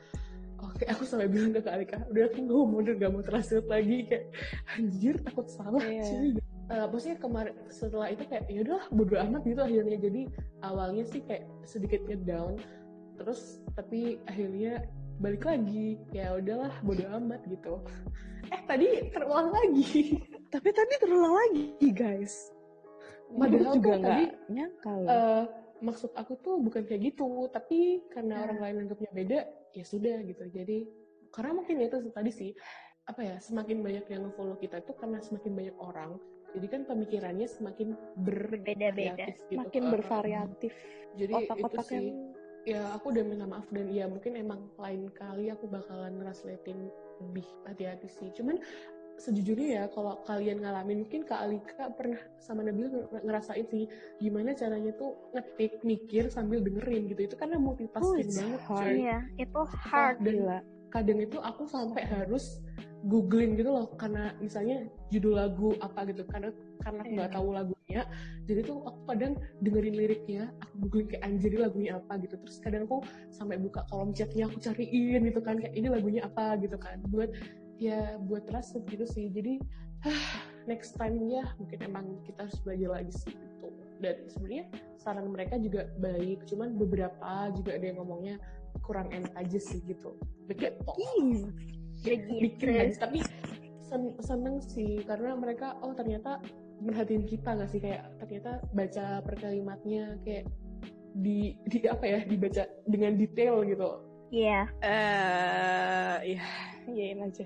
oke 0.64 0.84
aku 0.88 1.04
sampai 1.04 1.28
bilang 1.28 1.52
ke 1.52 1.62
Kak 1.62 1.74
Alika 1.76 1.98
udah 2.10 2.24
aku 2.26 2.38
nggak 2.42 2.66
mau 2.66 2.80
dan 2.82 2.96
gak 2.98 3.12
mau 3.12 3.22
translate 3.22 3.68
lagi 3.68 3.98
kayak 4.08 4.26
anjir 4.80 5.16
takut 5.22 5.48
salah 5.52 5.84
Iya. 5.84 6.04
cuy 6.08 6.30
eh, 6.66 6.86
maksudnya 6.90 7.18
kemarin 7.20 7.56
setelah 7.70 8.08
itu 8.10 8.24
kayak 8.26 8.44
ya 8.50 8.60
udahlah 8.66 8.86
bodo 8.90 9.16
amat 9.20 9.42
gitu 9.44 9.62
akhirnya 9.62 9.98
jadi 10.00 10.22
awalnya 10.64 11.04
sih 11.06 11.22
kayak 11.22 11.44
sedikit 11.68 12.02
down 12.24 12.56
terus 13.20 13.60
tapi 13.76 14.18
akhirnya 14.26 14.82
balik 15.18 15.44
lagi 15.44 15.96
ya 16.12 16.34
udahlah 16.34 16.74
bodo 16.82 17.06
amat 17.14 17.42
gitu 17.46 17.80
eh 18.46 18.62
tadi 18.64 18.88
terulang 19.10 19.50
lagi 19.50 20.20
Tapi 20.46 20.72
tadi 20.72 20.94
terulang 20.96 21.36
lagi, 21.36 21.68
guys. 21.92 22.48
Padahal 23.28 23.76
juga 23.76 23.92
tuh 23.92 24.00
nggak 24.00 24.00
tadi, 24.08 24.26
nyangka 24.48 24.92
loh. 24.94 25.10
eh, 25.10 25.44
maksud 25.78 26.12
aku 26.16 26.34
tuh 26.38 26.56
bukan 26.58 26.84
kayak 26.86 27.02
gitu 27.06 27.28
tapi 27.50 27.80
karena 28.08 28.34
Nah. 28.34 28.44
orang 28.46 28.60
lain 28.62 28.76
anggapnya 28.86 29.12
beda 29.12 29.40
ya 29.74 29.84
sudah 29.84 30.24
gitu 30.24 30.48
jadi 30.48 30.88
karena 31.30 31.52
mungkin 31.54 31.76
itu 31.82 31.98
tadi 32.08 32.32
sih 32.32 32.52
apa 33.04 33.20
ya 33.22 33.36
semakin 33.38 33.84
banyak 33.84 34.06
yang 34.08 34.32
follow 34.32 34.56
kita 34.56 34.80
itu 34.80 34.96
karena 34.96 35.20
semakin 35.20 35.52
banyak 35.52 35.76
orang 35.76 36.12
jadi 36.54 36.68
kan 36.70 36.82
pemikirannya 36.86 37.48
semakin 37.50 37.88
Beda-beda. 38.16 38.72
bervariatif 38.72 39.36
gitu. 39.44 39.60
Makin 39.60 39.82
Eh, 39.82 39.92
bervariatif. 39.92 40.74
jadi 41.14 41.32
itu 41.34 41.40
Otak-otaknya 41.44 41.84
sih 42.00 42.08
ya 42.66 42.82
aku 42.98 43.14
udah 43.14 43.24
minta 43.24 43.46
maaf 43.46 43.70
dan 43.70 43.88
ya 43.88 44.10
mungkin 44.10 44.34
emang 44.36 44.66
lain 44.76 45.08
kali 45.14 45.54
aku 45.54 45.70
bakalan 45.70 46.18
ngerasletin 46.18 46.90
lebih 47.22 47.46
hati-hati 47.64 48.10
sih 48.10 48.34
cuman 48.34 48.58
sejujurnya 49.16 49.68
ya 49.72 49.84
kalau 49.96 50.20
kalian 50.28 50.60
ngalamin 50.60 51.08
mungkin 51.08 51.24
Kak 51.24 51.40
Alika 51.40 51.88
pernah 51.96 52.20
sama 52.36 52.68
Nabil 52.68 52.92
nger- 52.92 53.24
ngerasain 53.24 53.64
sih 53.64 53.88
gimana 54.20 54.52
caranya 54.52 54.92
tuh 54.92 55.16
ngetik 55.32 55.80
mikir 55.88 56.28
sambil 56.28 56.60
dengerin 56.60 57.08
gitu 57.08 57.24
itu 57.24 57.36
karena 57.40 57.56
multitasking 57.56 58.20
it's 58.20 58.36
banget 58.36 58.62
hard. 58.68 58.84
cuy. 58.84 58.96
Iya, 59.08 59.18
itu 59.40 59.62
hard. 59.88 60.18
dan 60.20 60.36
Gila. 60.36 60.60
kadang 60.92 61.20
itu 61.24 61.38
aku 61.40 61.64
sampai 61.64 62.04
harus 62.04 62.60
googling 63.08 63.56
gitu 63.56 63.72
loh 63.72 63.88
karena 63.96 64.36
misalnya 64.44 64.84
judul 65.14 65.40
lagu 65.40 65.72
apa 65.80 66.12
gitu 66.12 66.28
karena 66.28 66.52
karena 66.84 67.00
aku 67.00 67.12
nggak 67.16 67.30
Iya. 67.32 67.38
tahu 67.40 67.48
lagunya 67.86 68.04
jadi 68.46 68.62
tuh 68.66 68.82
aku 68.82 69.00
kadang 69.10 69.34
dengerin 69.62 69.96
liriknya 69.98 70.44
aku 70.62 70.74
googling 70.86 71.10
kayak 71.10 71.24
anjir 71.26 71.50
ini 71.54 71.62
lagunya 71.62 71.92
apa? 71.98 72.14
gitu. 72.22 72.36
Terus 72.42 72.58
kadang 72.62 72.86
aku 72.86 73.02
sampai 73.34 73.58
buka 73.58 73.86
kolom 73.90 74.14
chatnya 74.14 74.46
aku 74.46 74.58
cariin 74.62 75.22
gitu 75.22 75.42
kan 75.42 75.58
kayak 75.58 75.74
ini 75.74 75.88
lagunya 75.90 76.22
apa? 76.26 76.58
gitu 76.62 76.78
kan. 76.78 77.02
Buat 77.10 77.34
ya 77.82 78.18
buat 78.22 78.46
trust 78.50 78.78
gitu 78.86 79.06
sih. 79.06 79.30
Jadi 79.34 79.62
next 80.70 80.98
time 80.98 81.18
ya 81.30 81.46
mungkin 81.58 81.80
emang 81.86 82.06
kita 82.26 82.46
harus 82.46 82.58
belajar 82.62 82.90
lagi 83.02 83.14
sih 83.14 83.34
gitu. 83.34 83.68
Dan 84.02 84.16
sebenarnya 84.30 84.66
saran 85.02 85.30
mereka 85.30 85.58
juga 85.58 85.90
baik 85.98 86.46
cuman 86.46 86.78
beberapa 86.78 87.50
juga 87.54 87.74
ada 87.74 87.86
yang 87.86 87.98
ngomongnya 88.02 88.38
kurang 88.86 89.10
enak 89.10 89.34
aja 89.38 89.58
sih 89.58 89.82
gitu. 89.86 90.14
Begitu 90.46 90.86
bikin 92.06 92.70
aja 92.78 93.10
tapi 93.10 93.26
sen- 93.82 94.18
seneng 94.22 94.62
sih 94.62 95.02
karena 95.06 95.34
mereka 95.34 95.74
oh 95.82 95.98
ternyata 95.98 96.38
merhatiin 96.84 97.24
kita 97.24 97.56
nggak 97.56 97.70
sih 97.72 97.80
kayak 97.80 98.04
ternyata 98.20 98.60
baca 98.72 99.06
per 99.24 99.36
kalimatnya 99.40 100.20
kayak 100.24 100.46
di 101.16 101.56
di 101.66 101.88
apa 101.88 102.04
ya 102.04 102.20
dibaca 102.28 102.64
dengan 102.86 103.16
detail 103.16 103.64
gitu 103.64 103.90
Iya. 104.36 104.68
Eh, 104.84 106.16
ya, 106.36 106.44
iyain 106.90 107.24
aja. 107.24 107.46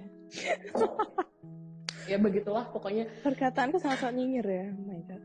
ya 2.09 2.17
begitulah 2.17 2.65
pokoknya 2.73 3.05
Perkataanku 3.21 3.77
sangat-sangat 3.77 4.15
nyinyir 4.15 4.47
ya. 4.47 4.65
Oh 4.73 4.83
my 4.87 4.99
god. 5.05 5.21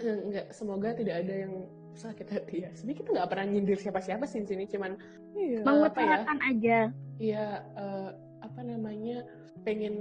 Eh, 0.00 0.16
nggak 0.32 0.46
semoga 0.54 0.96
tidak 0.96 1.26
ada 1.26 1.34
yang 1.44 1.54
sakit 1.92 2.28
hati 2.30 2.56
ya 2.64 2.70
sebenarnya 2.72 2.98
kita 3.04 3.10
nggak 3.12 3.28
pernah 3.28 3.46
nyindir 3.50 3.76
siapa-siapa 3.76 4.24
sih 4.24 4.40
di 4.40 4.48
sini 4.48 4.64
cuman 4.70 4.92
Iya. 5.36 5.60
Mengutarakan 5.66 6.38
aja. 6.42 6.78
ya 7.20 7.46
eh, 7.76 8.10
apa 8.40 8.60
namanya 8.64 9.26
pengen 9.62 9.94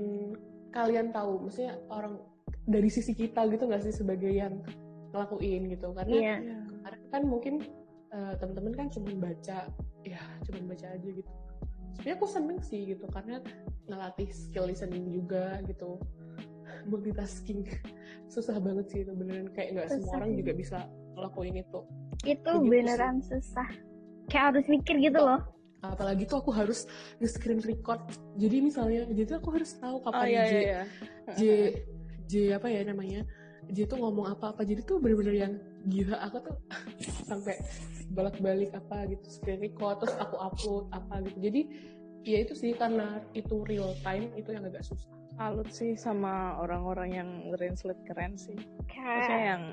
kalian 0.71 1.11
tahu 1.11 1.43
maksudnya 1.43 1.75
orang 1.91 2.15
dari 2.69 2.87
sisi 2.87 3.11
kita 3.11 3.49
gitu 3.49 3.65
nggak 3.65 3.81
sih 3.81 3.93
sebagai 3.93 4.29
yang 4.29 4.61
ngelakuin 5.09 5.73
gitu 5.73 5.89
karena 5.91 6.13
Iya. 6.13 6.35
Kemarin 6.69 7.01
kan 7.09 7.21
mungkin 7.25 7.53
eh, 8.09 8.33
teman-teman 8.37 8.73
kan 8.73 8.87
cuma 8.89 9.09
baca 9.19 9.59
ya 10.01 10.21
cuma 10.41 10.59
baca 10.65 10.85
aja 10.87 11.09
gitu 11.09 11.29
sebenarnya 11.93 12.15
aku 12.15 12.27
seneng 12.29 12.59
sih 12.61 12.81
gitu 12.87 13.05
karena 13.09 13.41
ngelatih 13.85 14.29
skill 14.29 14.69
listening 14.69 15.09
juga 15.09 15.59
gitu 15.65 15.97
multitasking 16.89 17.65
susah 18.33 18.57
banget 18.57 18.85
sih 18.87 18.99
itu 19.01 19.11
beneran 19.11 19.49
kayak 19.51 19.69
nggak 19.75 19.87
semua 19.91 20.13
orang 20.15 20.31
sih. 20.31 20.37
juga 20.39 20.51
bisa 20.53 20.77
ngelakuin 21.13 21.55
itu 21.57 21.79
Itu 22.19 22.51
Begitu 22.59 22.69
beneran 22.69 23.15
susah. 23.21 23.67
Kayak 24.27 24.45
harus 24.53 24.65
mikir 24.67 24.95
gitu 24.99 25.19
loh. 25.19 25.41
apalagi 25.79 26.27
tuh 26.27 26.43
aku 26.43 26.51
harus 26.51 26.83
nge-screen 27.17 27.63
record 27.63 28.03
jadi 28.35 28.59
misalnya 28.59 29.07
jadi 29.09 29.39
aku 29.39 29.55
harus 29.55 29.71
tahu 29.79 30.03
kapan 30.03 30.19
Oh 30.19 30.27
iya 30.27 30.43
J, 30.43 30.51
iya 30.51 30.59
iya. 30.59 30.81
J 31.33 31.41
J 32.29 32.53
apa 32.53 32.69
ya 32.69 32.85
namanya 32.85 33.25
J 33.73 33.89
tuh 33.89 33.97
ngomong 33.99 34.37
apa-apa 34.37 34.61
jadi 34.61 34.85
tuh 34.85 35.01
bener-bener 35.01 35.35
yang 35.35 35.53
gila 35.89 36.21
aku 36.21 36.37
tuh 36.45 36.55
sampai 37.29 37.57
balik-balik 38.13 38.71
apa 38.77 39.09
gitu 39.09 39.25
screen 39.27 39.59
record 39.59 40.05
terus 40.05 40.13
aku 40.21 40.37
upload 40.37 40.85
apa 40.93 41.25
gitu 41.25 41.37
jadi 41.41 41.61
ya 42.23 42.37
itu 42.45 42.53
sih 42.53 42.71
karena 42.77 43.25
itu 43.33 43.65
real 43.65 43.97
time 44.05 44.29
itu 44.37 44.53
yang 44.53 44.63
agak 44.69 44.85
susah 44.85 45.19
Salut 45.39 45.71
sih 45.71 45.95
sama 45.95 46.59
orang-orang 46.59 47.15
yang 47.15 47.29
translate 47.55 48.03
keren 48.03 48.35
sih. 48.35 48.59
Kayak 48.91 49.39
yang 49.39 49.63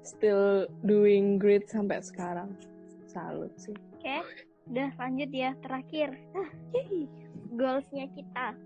still 0.00 0.64
doing 0.80 1.36
great 1.36 1.68
sampai 1.68 2.00
sekarang. 2.00 2.56
Salut 3.04 3.52
sih. 3.60 3.76
Oke, 4.00 4.24
udah 4.72 4.88
lanjut 4.96 5.28
ya. 5.28 5.52
Terakhir, 5.60 6.16
ah, 6.32 6.48
goalsnya 7.52 8.08
kita. 8.16 8.56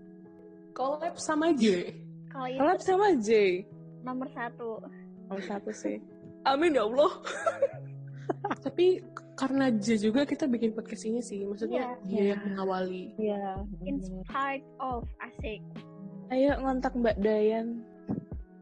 collab 0.73 1.19
sama 1.19 1.51
J 1.53 1.91
Kalau 2.33 2.47
itu 2.49 2.57
Collab 2.57 2.79
sama 2.81 3.07
J. 3.15 3.29
nomor 4.01 4.27
satu. 4.29 4.81
Nomor 5.23 5.43
satu 5.43 5.69
sih. 5.69 6.01
Amin 6.49 6.73
ya 6.73 6.83
Allah. 6.83 7.11
tapi 8.65 8.99
karena 9.35 9.71
J 9.71 9.85
juga 10.01 10.23
kita 10.23 10.45
bikin 10.45 10.71
podcast 10.71 11.03
ini 11.03 11.19
sih 11.19 11.43
maksudnya 11.43 11.95
Iya. 11.95 12.03
dia 12.03 12.15
Iya. 12.15 12.27
yang 12.33 12.41
mengawali 12.45 13.03
Iya. 13.17 13.43
Inspired 13.83 14.63
of 14.79 15.03
asik 15.21 15.59
Ayo 16.29 16.55
ngontak 16.57 16.93
Mbak 16.93 17.17
Dayan. 17.19 17.83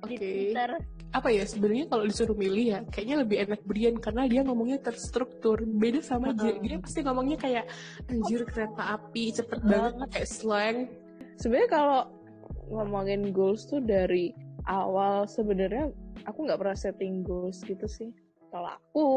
oke 0.02 0.18
Twitter. 0.18 0.72
apa 1.12 1.28
ya 1.28 1.44
sebenarnya 1.44 1.86
kalau 1.86 2.08
disuruh 2.08 2.34
milih 2.34 2.66
ya 2.68 2.80
kayaknya 2.88 3.16
lebih 3.20 3.38
enak 3.44 3.62
Brian 3.62 3.98
karena 3.98 4.26
dia 4.26 4.42
ngomongnya 4.42 4.80
terstruktur 4.82 5.60
beda 5.62 6.00
sama 6.00 6.32
J 6.34 6.58
dia 6.58 6.80
pasti 6.80 7.00
ngomongnya 7.02 7.38
kayak 7.38 7.66
anjir 8.08 8.42
kereta 8.44 8.96
api 8.96 9.30
cepet 9.32 9.60
banget 9.62 9.94
pakai 10.00 10.24
slang 10.26 10.78
Sebenarnya 11.36 11.70
kalau 11.70 12.00
ngomongin 12.72 13.36
goals 13.36 13.68
tuh 13.68 13.84
dari 13.84 14.32
awal 14.66 15.28
sebenarnya 15.28 15.92
aku 16.24 16.48
nggak 16.48 16.60
pernah 16.60 16.78
setting 16.78 17.22
goals 17.22 17.60
gitu 17.68 17.86
sih. 17.86 18.10
Kalau 18.52 18.68
aku, 18.68 19.10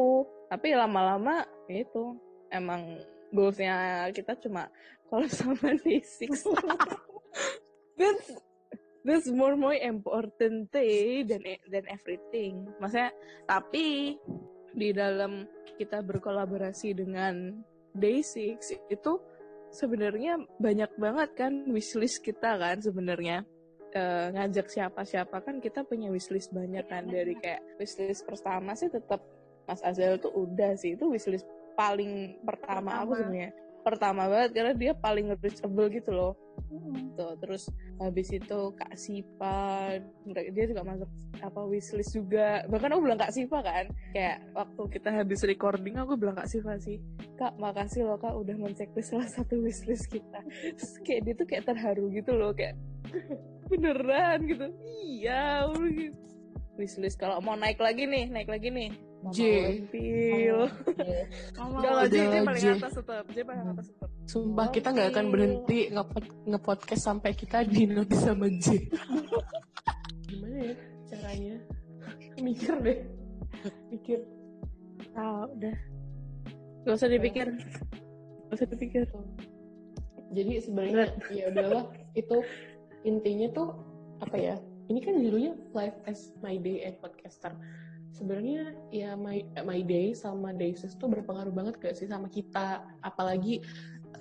tapi 0.50 0.74
lama-lama 0.74 1.42
ya 1.66 1.82
itu 1.82 2.18
emang 2.54 3.02
goalsnya 3.34 4.06
kita 4.14 4.38
cuma 4.38 4.70
kalau 5.10 5.26
sama 5.30 5.74
D6. 5.82 6.30
that's 7.98 8.26
that's 9.06 9.28
more 9.30 9.54
more 9.54 9.76
important 9.78 10.70
thing 10.70 11.26
than 11.26 11.42
than 11.70 11.84
everything. 11.90 12.66
Maksudnya 12.78 13.10
tapi 13.46 14.18
di 14.74 14.90
dalam 14.90 15.46
kita 15.78 16.02
berkolaborasi 16.02 16.98
dengan 16.98 17.54
Day6 17.94 18.58
itu 18.90 19.12
sebenarnya 19.74 20.38
banyak 20.62 20.90
banget 20.96 21.30
kan 21.34 21.52
wishlist 21.68 22.22
kita 22.22 22.56
kan 22.56 22.78
sebenarnya. 22.78 23.42
Eh, 23.94 24.26
ngajak 24.34 24.70
siapa-siapa 24.70 25.38
kan 25.42 25.62
kita 25.62 25.86
punya 25.86 26.10
wishlist 26.10 26.50
banyak 26.50 26.86
kan. 26.86 27.06
Dari 27.06 27.34
kayak 27.38 27.78
wishlist 27.78 28.26
pertama 28.26 28.74
sih 28.74 28.90
tetap 28.90 29.22
Mas 29.66 29.82
Azal 29.82 30.18
tuh 30.18 30.34
udah 30.34 30.74
sih. 30.78 30.98
Itu 30.98 31.10
wishlist 31.10 31.46
paling 31.74 32.42
pertama, 32.46 33.02
aku 33.02 33.18
Pertama. 33.18 33.26
sebenarnya 33.26 33.50
pertama 33.84 34.26
banget 34.26 34.50
karena 34.56 34.72
dia 34.72 34.92
paling 34.96 35.28
reachable 35.36 35.86
gitu 35.92 36.10
loh. 36.10 36.32
Hmm. 36.74 37.14
tuh 37.14 37.38
terus 37.38 37.70
habis 38.02 38.26
itu 38.34 38.58
Kak 38.74 38.98
Sipa 38.98 39.94
mereka- 40.26 40.50
dia 40.50 40.64
juga 40.66 40.82
masuk 40.82 41.06
apa 41.38 41.60
wishlist 41.62 42.10
juga. 42.10 42.66
Bahkan 42.66 42.90
aku 42.90 43.00
bilang 43.04 43.20
Kak 43.20 43.30
Sipa 43.30 43.62
kan 43.62 43.86
kayak 44.10 44.42
waktu 44.50 44.82
kita 44.90 45.08
habis 45.12 45.46
recording 45.46 45.94
aku 45.94 46.18
bilang 46.18 46.34
Kak 46.34 46.50
Sipa 46.50 46.74
sih 46.80 46.98
Kak 47.36 47.54
makasih 47.56 48.08
loh 48.08 48.18
Kak 48.18 48.34
udah 48.34 48.56
menceklis 48.58 49.06
salah 49.06 49.28
satu 49.28 49.62
wishlist 49.62 50.10
kita. 50.10 50.40
Terus 50.74 50.98
kayak 51.06 51.20
dia 51.22 51.34
tuh 51.36 51.46
kayak 51.46 51.64
terharu 51.68 52.10
gitu 52.10 52.32
loh 52.34 52.50
kayak 52.50 52.74
beneran? 53.70 54.38
gitu. 54.42 54.66
Iya. 54.98 55.70
Gitu. 55.70 56.16
wishlist 56.74 57.22
kalau 57.22 57.38
mau 57.38 57.54
naik 57.54 57.78
lagi 57.78 58.02
nih 58.02 58.26
naik 58.26 58.50
lagi 58.50 58.66
nih 58.66 58.90
Mama 59.24 59.32
J. 59.32 59.40
Enggak 61.56 61.92
lah 61.96 62.06
J, 62.12 62.16
J 62.28 62.34
paling 62.44 62.64
atas 62.76 62.92
tetap 62.92 63.24
J 63.32 63.36
paling 63.40 63.62
atas 63.72 63.86
tetap 63.88 64.10
sumpah 64.28 64.66
kita 64.68 64.88
nggak 64.92 65.08
akan 65.16 65.26
berhenti 65.32 65.78
nge- 65.88 66.32
nge-podcast 66.44 67.02
sampai 67.08 67.32
kita 67.32 67.64
di 67.64 67.88
notice 67.88 68.20
sama 68.20 68.52
J. 68.52 68.84
Gimana 70.28 70.58
ya 70.60 70.74
caranya? 71.08 71.56
Mikir 72.36 72.74
deh. 72.84 72.98
Mikir. 73.88 74.20
Ah 75.16 75.48
udah. 75.48 75.76
Gak 76.84 76.96
usah 77.00 77.08
dipikir. 77.08 77.48
Gak 78.52 78.54
usah 78.60 78.68
dipikir. 78.68 79.08
Jadi 80.36 80.52
sebenarnya 80.60 81.16
ya 81.32 81.48
udahlah 81.48 81.84
itu 82.12 82.44
intinya 83.08 83.48
tuh 83.56 83.68
apa 84.20 84.36
ya 84.36 84.56
ini 84.92 85.00
kan 85.00 85.16
judulnya 85.16 85.56
Life 85.72 85.96
as 86.04 86.36
My 86.44 86.60
Day 86.60 86.84
and 86.84 87.00
Podcaster. 87.00 87.56
Sebenarnya 88.14 88.78
ya 88.94 89.18
my, 89.18 89.42
my 89.66 89.80
day 89.82 90.14
sama 90.14 90.54
Days 90.54 90.86
tuh 90.94 91.10
berpengaruh 91.10 91.50
banget 91.50 91.74
gak 91.82 91.98
sih 91.98 92.06
sama 92.06 92.30
kita, 92.30 92.86
apalagi 93.02 93.58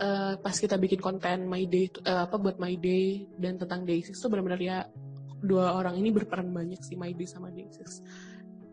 uh, 0.01 0.33
pas 0.41 0.55
kita 0.57 0.81
bikin 0.81 0.97
konten 0.97 1.45
My 1.45 1.69
Day 1.69 1.93
uh, 2.09 2.25
apa 2.25 2.41
buat 2.41 2.57
My 2.57 2.73
Day 2.73 3.29
dan 3.37 3.61
tentang 3.61 3.85
Days 3.85 4.09
tuh 4.09 4.29
benar-benar 4.33 4.61
ya 4.61 4.77
dua 5.43 5.77
orang 5.77 5.99
ini 5.99 6.09
berperan 6.09 6.49
banyak 6.49 6.81
sih 6.81 6.97
My 6.97 7.13
Day 7.13 7.29
sama 7.29 7.53
Days 7.53 8.01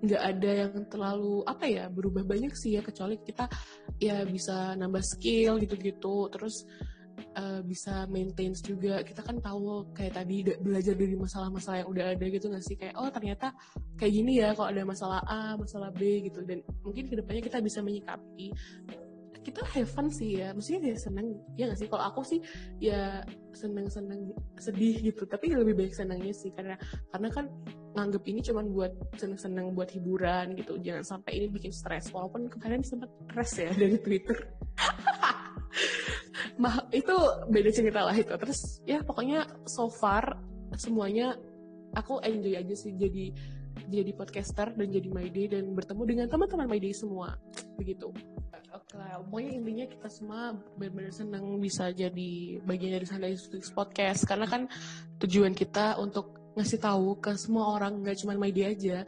nggak 0.01 0.23
ada 0.25 0.51
yang 0.64 0.75
terlalu 0.89 1.45
apa 1.45 1.68
ya 1.68 1.93
berubah 1.93 2.25
banyak 2.25 2.57
sih 2.57 2.73
ya 2.73 2.81
kecuali 2.81 3.21
kita 3.21 3.45
ya 4.01 4.25
bisa 4.25 4.73
nambah 4.73 5.05
skill 5.05 5.61
gitu-gitu. 5.61 6.33
Terus 6.33 6.64
uh, 7.37 7.61
bisa 7.62 8.07
maintain 8.11 8.55
juga. 8.57 9.03
Kita 9.05 9.22
kan 9.22 9.39
tahu 9.39 9.91
kayak 9.95 10.18
tadi 10.18 10.47
belajar 10.59 10.95
dari 10.97 11.14
masalah-masalah 11.14 11.85
yang 11.85 11.91
udah 11.91 12.05
ada 12.16 12.26
gitu 12.26 12.47
nggak 12.51 12.64
sih? 12.64 12.76
Kayak 12.78 12.95
oh 12.99 13.11
ternyata 13.12 13.55
kayak 13.99 14.12
gini 14.12 14.33
ya 14.43 14.57
kalau 14.57 14.68
ada 14.72 14.83
masalah 14.83 15.20
A 15.26 15.55
masalah 15.55 15.91
B 15.95 16.26
gitu. 16.26 16.43
Dan 16.43 16.64
mungkin 16.83 17.07
ke 17.07 17.14
depannya 17.18 17.43
kita 17.45 17.59
bisa 17.62 17.85
menyikapi. 17.85 18.55
Kita 19.41 19.64
have 19.72 19.89
fun 19.89 20.12
sih 20.12 20.37
ya. 20.37 20.53
Maksudnya 20.53 20.93
ya 20.93 20.97
seneng 21.01 21.26
ya 21.57 21.64
gak 21.72 21.81
sih? 21.81 21.89
Kalau 21.89 22.05
aku 22.12 22.20
sih 22.20 22.41
ya 22.76 23.24
seneng 23.57 23.89
seneng 23.89 24.37
sedih 24.61 25.01
gitu. 25.01 25.24
Tapi 25.24 25.57
lebih 25.57 25.74
baik 25.81 25.97
senangnya 25.97 26.35
sih. 26.37 26.53
Karena 26.53 26.76
karena 27.09 27.28
kan 27.33 27.49
nganggep 27.97 28.22
ini 28.28 28.45
cuman 28.45 28.68
buat 28.68 28.93
seneng 29.16 29.41
seneng 29.41 29.66
buat 29.72 29.89
hiburan 29.97 30.53
gitu. 30.61 30.76
Jangan 30.85 31.05
sampai 31.16 31.41
ini 31.41 31.47
bikin 31.49 31.72
stres. 31.72 32.12
Walaupun 32.12 32.53
kemarin 32.53 32.85
sempat 32.85 33.09
stres 33.33 33.53
ya 33.57 33.70
dari 33.81 33.97
twitter 33.97 34.37
mah 36.61 36.85
itu 36.93 37.17
beda 37.49 37.71
cerita 37.73 38.05
lah 38.05 38.13
itu. 38.13 38.31
Terus 38.37 38.85
ya 38.85 39.01
pokoknya 39.01 39.49
so 39.65 39.89
far 39.89 40.37
semuanya 40.77 41.35
aku 41.97 42.21
enjoy 42.23 42.55
aja 42.55 42.75
sih 42.77 42.95
jadi 42.95 43.33
jadi 43.91 44.13
podcaster 44.15 44.77
dan 44.77 44.89
jadi 44.93 45.09
My 45.11 45.27
Day 45.33 45.51
dan 45.51 45.73
bertemu 45.73 46.03
dengan 46.05 46.27
teman-teman 46.29 46.69
My 46.69 46.79
Day 46.79 46.93
semua. 46.93 47.41
Begitu. 47.81 48.13
Oke 48.71 48.95
lah 48.95 49.19
pokoknya 49.27 49.51
intinya 49.57 49.87
kita 49.91 50.09
semua 50.13 50.55
benar-benar 50.79 51.11
senang 51.11 51.59
bisa 51.59 51.91
jadi 51.91 52.61
bagian 52.63 53.01
dari 53.01 53.07
Sunday 53.09 53.35
Podcast. 53.73 54.29
Karena 54.29 54.47
kan 54.47 54.69
tujuan 55.19 55.57
kita 55.57 55.99
untuk 55.99 56.39
ngasih 56.55 56.83
tahu 56.83 57.19
ke 57.23 57.35
semua 57.41 57.73
orang 57.79 58.05
nggak 58.05 58.21
cuma 58.21 58.37
My 58.37 58.53
Day 58.53 58.75
aja 58.75 59.07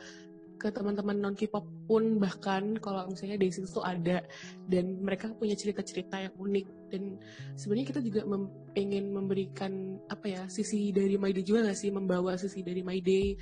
ke 0.63 0.71
teman-teman 0.71 1.19
non 1.19 1.35
K-pop 1.35 1.67
pun 1.91 2.23
bahkan 2.23 2.79
kalau 2.79 3.11
misalnya 3.11 3.43
day 3.43 3.51
itu 3.51 3.83
ada. 3.83 4.23
Dan 4.71 5.03
mereka 5.03 5.35
punya 5.35 5.59
cerita-cerita 5.59 6.23
yang 6.31 6.35
unik. 6.39 6.67
Dan 6.95 7.19
sebenarnya 7.59 7.87
kita 7.91 8.01
juga 8.07 8.23
mem 8.23 8.47
pengen 8.71 9.11
memberikan 9.11 9.99
apa 10.07 10.31
ya 10.31 10.43
sisi 10.47 10.95
dari 10.95 11.19
My 11.19 11.35
Day 11.35 11.43
juga 11.43 11.67
nggak 11.67 11.79
sih? 11.83 11.91
Membawa 11.91 12.39
sisi 12.39 12.63
dari 12.63 12.87
My 12.87 13.03
Day 13.03 13.35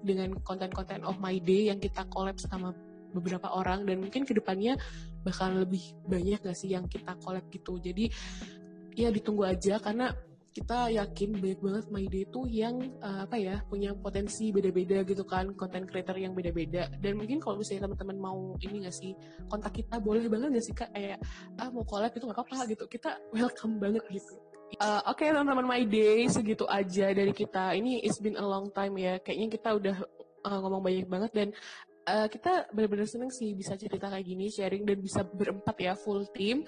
dengan 0.00 0.32
konten-konten 0.40 1.04
of 1.04 1.20
my 1.20 1.36
day 1.40 1.68
yang 1.68 1.76
kita 1.80 2.08
collab 2.08 2.40
sama 2.40 2.72
beberapa 3.12 3.50
orang. 3.52 3.84
Dan 3.84 4.06
mungkin 4.06 4.24
ke 4.24 4.32
depannya 4.32 4.78
bakal 5.26 5.60
lebih 5.60 5.82
banyak 6.08 6.40
gak 6.40 6.56
sih 6.56 6.72
yang 6.72 6.88
kita 6.88 7.16
collab 7.20 7.44
gitu? 7.52 7.76
Jadi 7.76 8.08
ya 8.96 9.12
ditunggu 9.12 9.46
aja 9.46 9.78
karena 9.78 10.12
kita 10.50 10.90
yakin 10.90 11.38
banyak 11.38 11.60
banget 11.62 11.84
My 11.94 12.06
Day 12.10 12.26
itu 12.26 12.40
yang 12.50 12.74
uh, 12.98 13.22
apa 13.22 13.38
ya 13.38 13.62
punya 13.70 13.94
potensi 13.94 14.50
beda-beda 14.50 15.06
gitu 15.06 15.22
kan 15.22 15.54
konten 15.54 15.86
creator 15.86 16.18
yang 16.18 16.34
beda-beda 16.34 16.90
dan 16.98 17.14
mungkin 17.14 17.38
kalau 17.38 17.62
misalnya 17.62 17.86
teman-teman 17.86 18.18
mau 18.18 18.38
ini 18.58 18.82
gak 18.82 18.96
sih 18.98 19.14
kontak 19.46 19.78
kita 19.78 20.02
boleh 20.02 20.26
banget 20.26 20.58
gak 20.58 20.66
sih 20.66 20.74
kak 20.74 20.90
kayak 20.90 21.22
ah 21.54 21.70
mau 21.70 21.86
collab 21.86 22.10
itu 22.10 22.26
nggak 22.26 22.34
apa-apa 22.34 22.66
gitu 22.66 22.84
kita 22.90 23.10
welcome 23.30 23.78
banget 23.78 24.02
gitu 24.10 24.34
Uh, 24.78 25.02
Oke 25.10 25.26
okay, 25.26 25.34
teman-teman 25.34 25.66
My 25.66 25.82
Day 25.82 26.30
segitu 26.30 26.62
aja 26.70 27.10
dari 27.10 27.34
kita. 27.34 27.74
Ini 27.74 28.06
it's 28.06 28.22
been 28.22 28.38
a 28.38 28.46
long 28.46 28.70
time 28.70 28.94
ya. 29.02 29.18
Kayaknya 29.18 29.48
kita 29.50 29.68
udah 29.74 29.96
uh, 30.46 30.58
ngomong 30.62 30.78
banyak 30.86 31.10
banget 31.10 31.30
dan 31.34 31.48
uh, 32.06 32.30
kita 32.30 32.70
benar-benar 32.70 33.10
seneng 33.10 33.34
sih 33.34 33.50
bisa 33.58 33.74
cerita 33.74 34.06
kayak 34.06 34.22
gini, 34.22 34.46
sharing 34.46 34.86
dan 34.86 35.02
bisa 35.02 35.26
berempat 35.26 35.74
ya 35.74 35.98
full 35.98 36.22
team. 36.30 36.62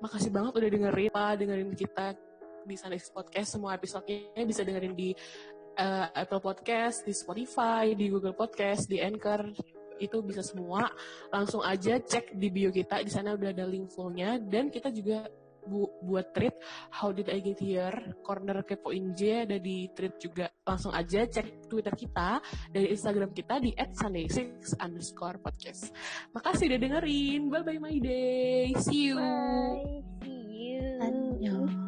Makasih 0.00 0.32
banget 0.32 0.64
udah 0.64 0.70
dengerin, 0.72 1.10
apa 1.12 1.36
dengerin 1.36 1.70
kita 1.76 2.16
di 2.64 2.74
Sunday 2.78 3.00
Podcast 3.12 3.58
semua 3.58 3.74
episodenya 3.76 4.42
bisa 4.46 4.62
dengerin 4.62 4.94
di 4.94 5.10
uh, 5.78 6.06
Apple 6.12 6.42
Podcast, 6.42 7.04
di 7.06 7.14
Spotify, 7.14 7.92
di 7.96 8.08
Google 8.12 8.36
Podcast, 8.36 8.88
di 8.88 9.00
Anchor. 9.00 9.52
Itu 10.02 10.20
bisa 10.26 10.42
semua. 10.42 10.90
Langsung 11.30 11.62
aja 11.62 12.00
cek 12.00 12.34
di 12.34 12.50
bio 12.50 12.74
kita. 12.74 13.00
Di 13.06 13.12
sana 13.12 13.38
udah 13.38 13.54
ada 13.54 13.64
link 13.68 13.92
fullnya 13.94 14.36
dan 14.40 14.66
kita 14.68 14.90
juga 14.90 15.30
bu 15.62 15.86
buat 16.02 16.34
treat 16.34 16.58
How 16.90 17.14
Did 17.14 17.30
I 17.30 17.38
Get 17.38 17.62
Here 17.62 18.18
corner 18.18 18.66
kepoin 18.66 19.14
J 19.14 19.46
ada 19.46 19.62
di 19.62 19.86
treat 19.94 20.18
juga. 20.18 20.50
Langsung 20.66 20.90
aja 20.90 21.22
cek 21.22 21.70
Twitter 21.70 21.94
kita. 21.94 22.42
Dan 22.74 22.90
Instagram 22.90 23.30
kita 23.30 23.62
di 23.62 23.70
@sunday6 23.78 24.74
underscore 24.82 25.38
podcast. 25.38 25.94
Makasih 26.34 26.66
udah 26.66 26.80
dengerin. 26.82 27.46
Bye 27.46 27.62
bye 27.62 27.78
my 27.78 27.96
day. 28.02 28.74
See 28.82 29.14
you. 29.14 29.22
Bye. 29.22 30.02
See 30.26 30.74
you. 30.74 30.98
Annyeong 30.98 31.81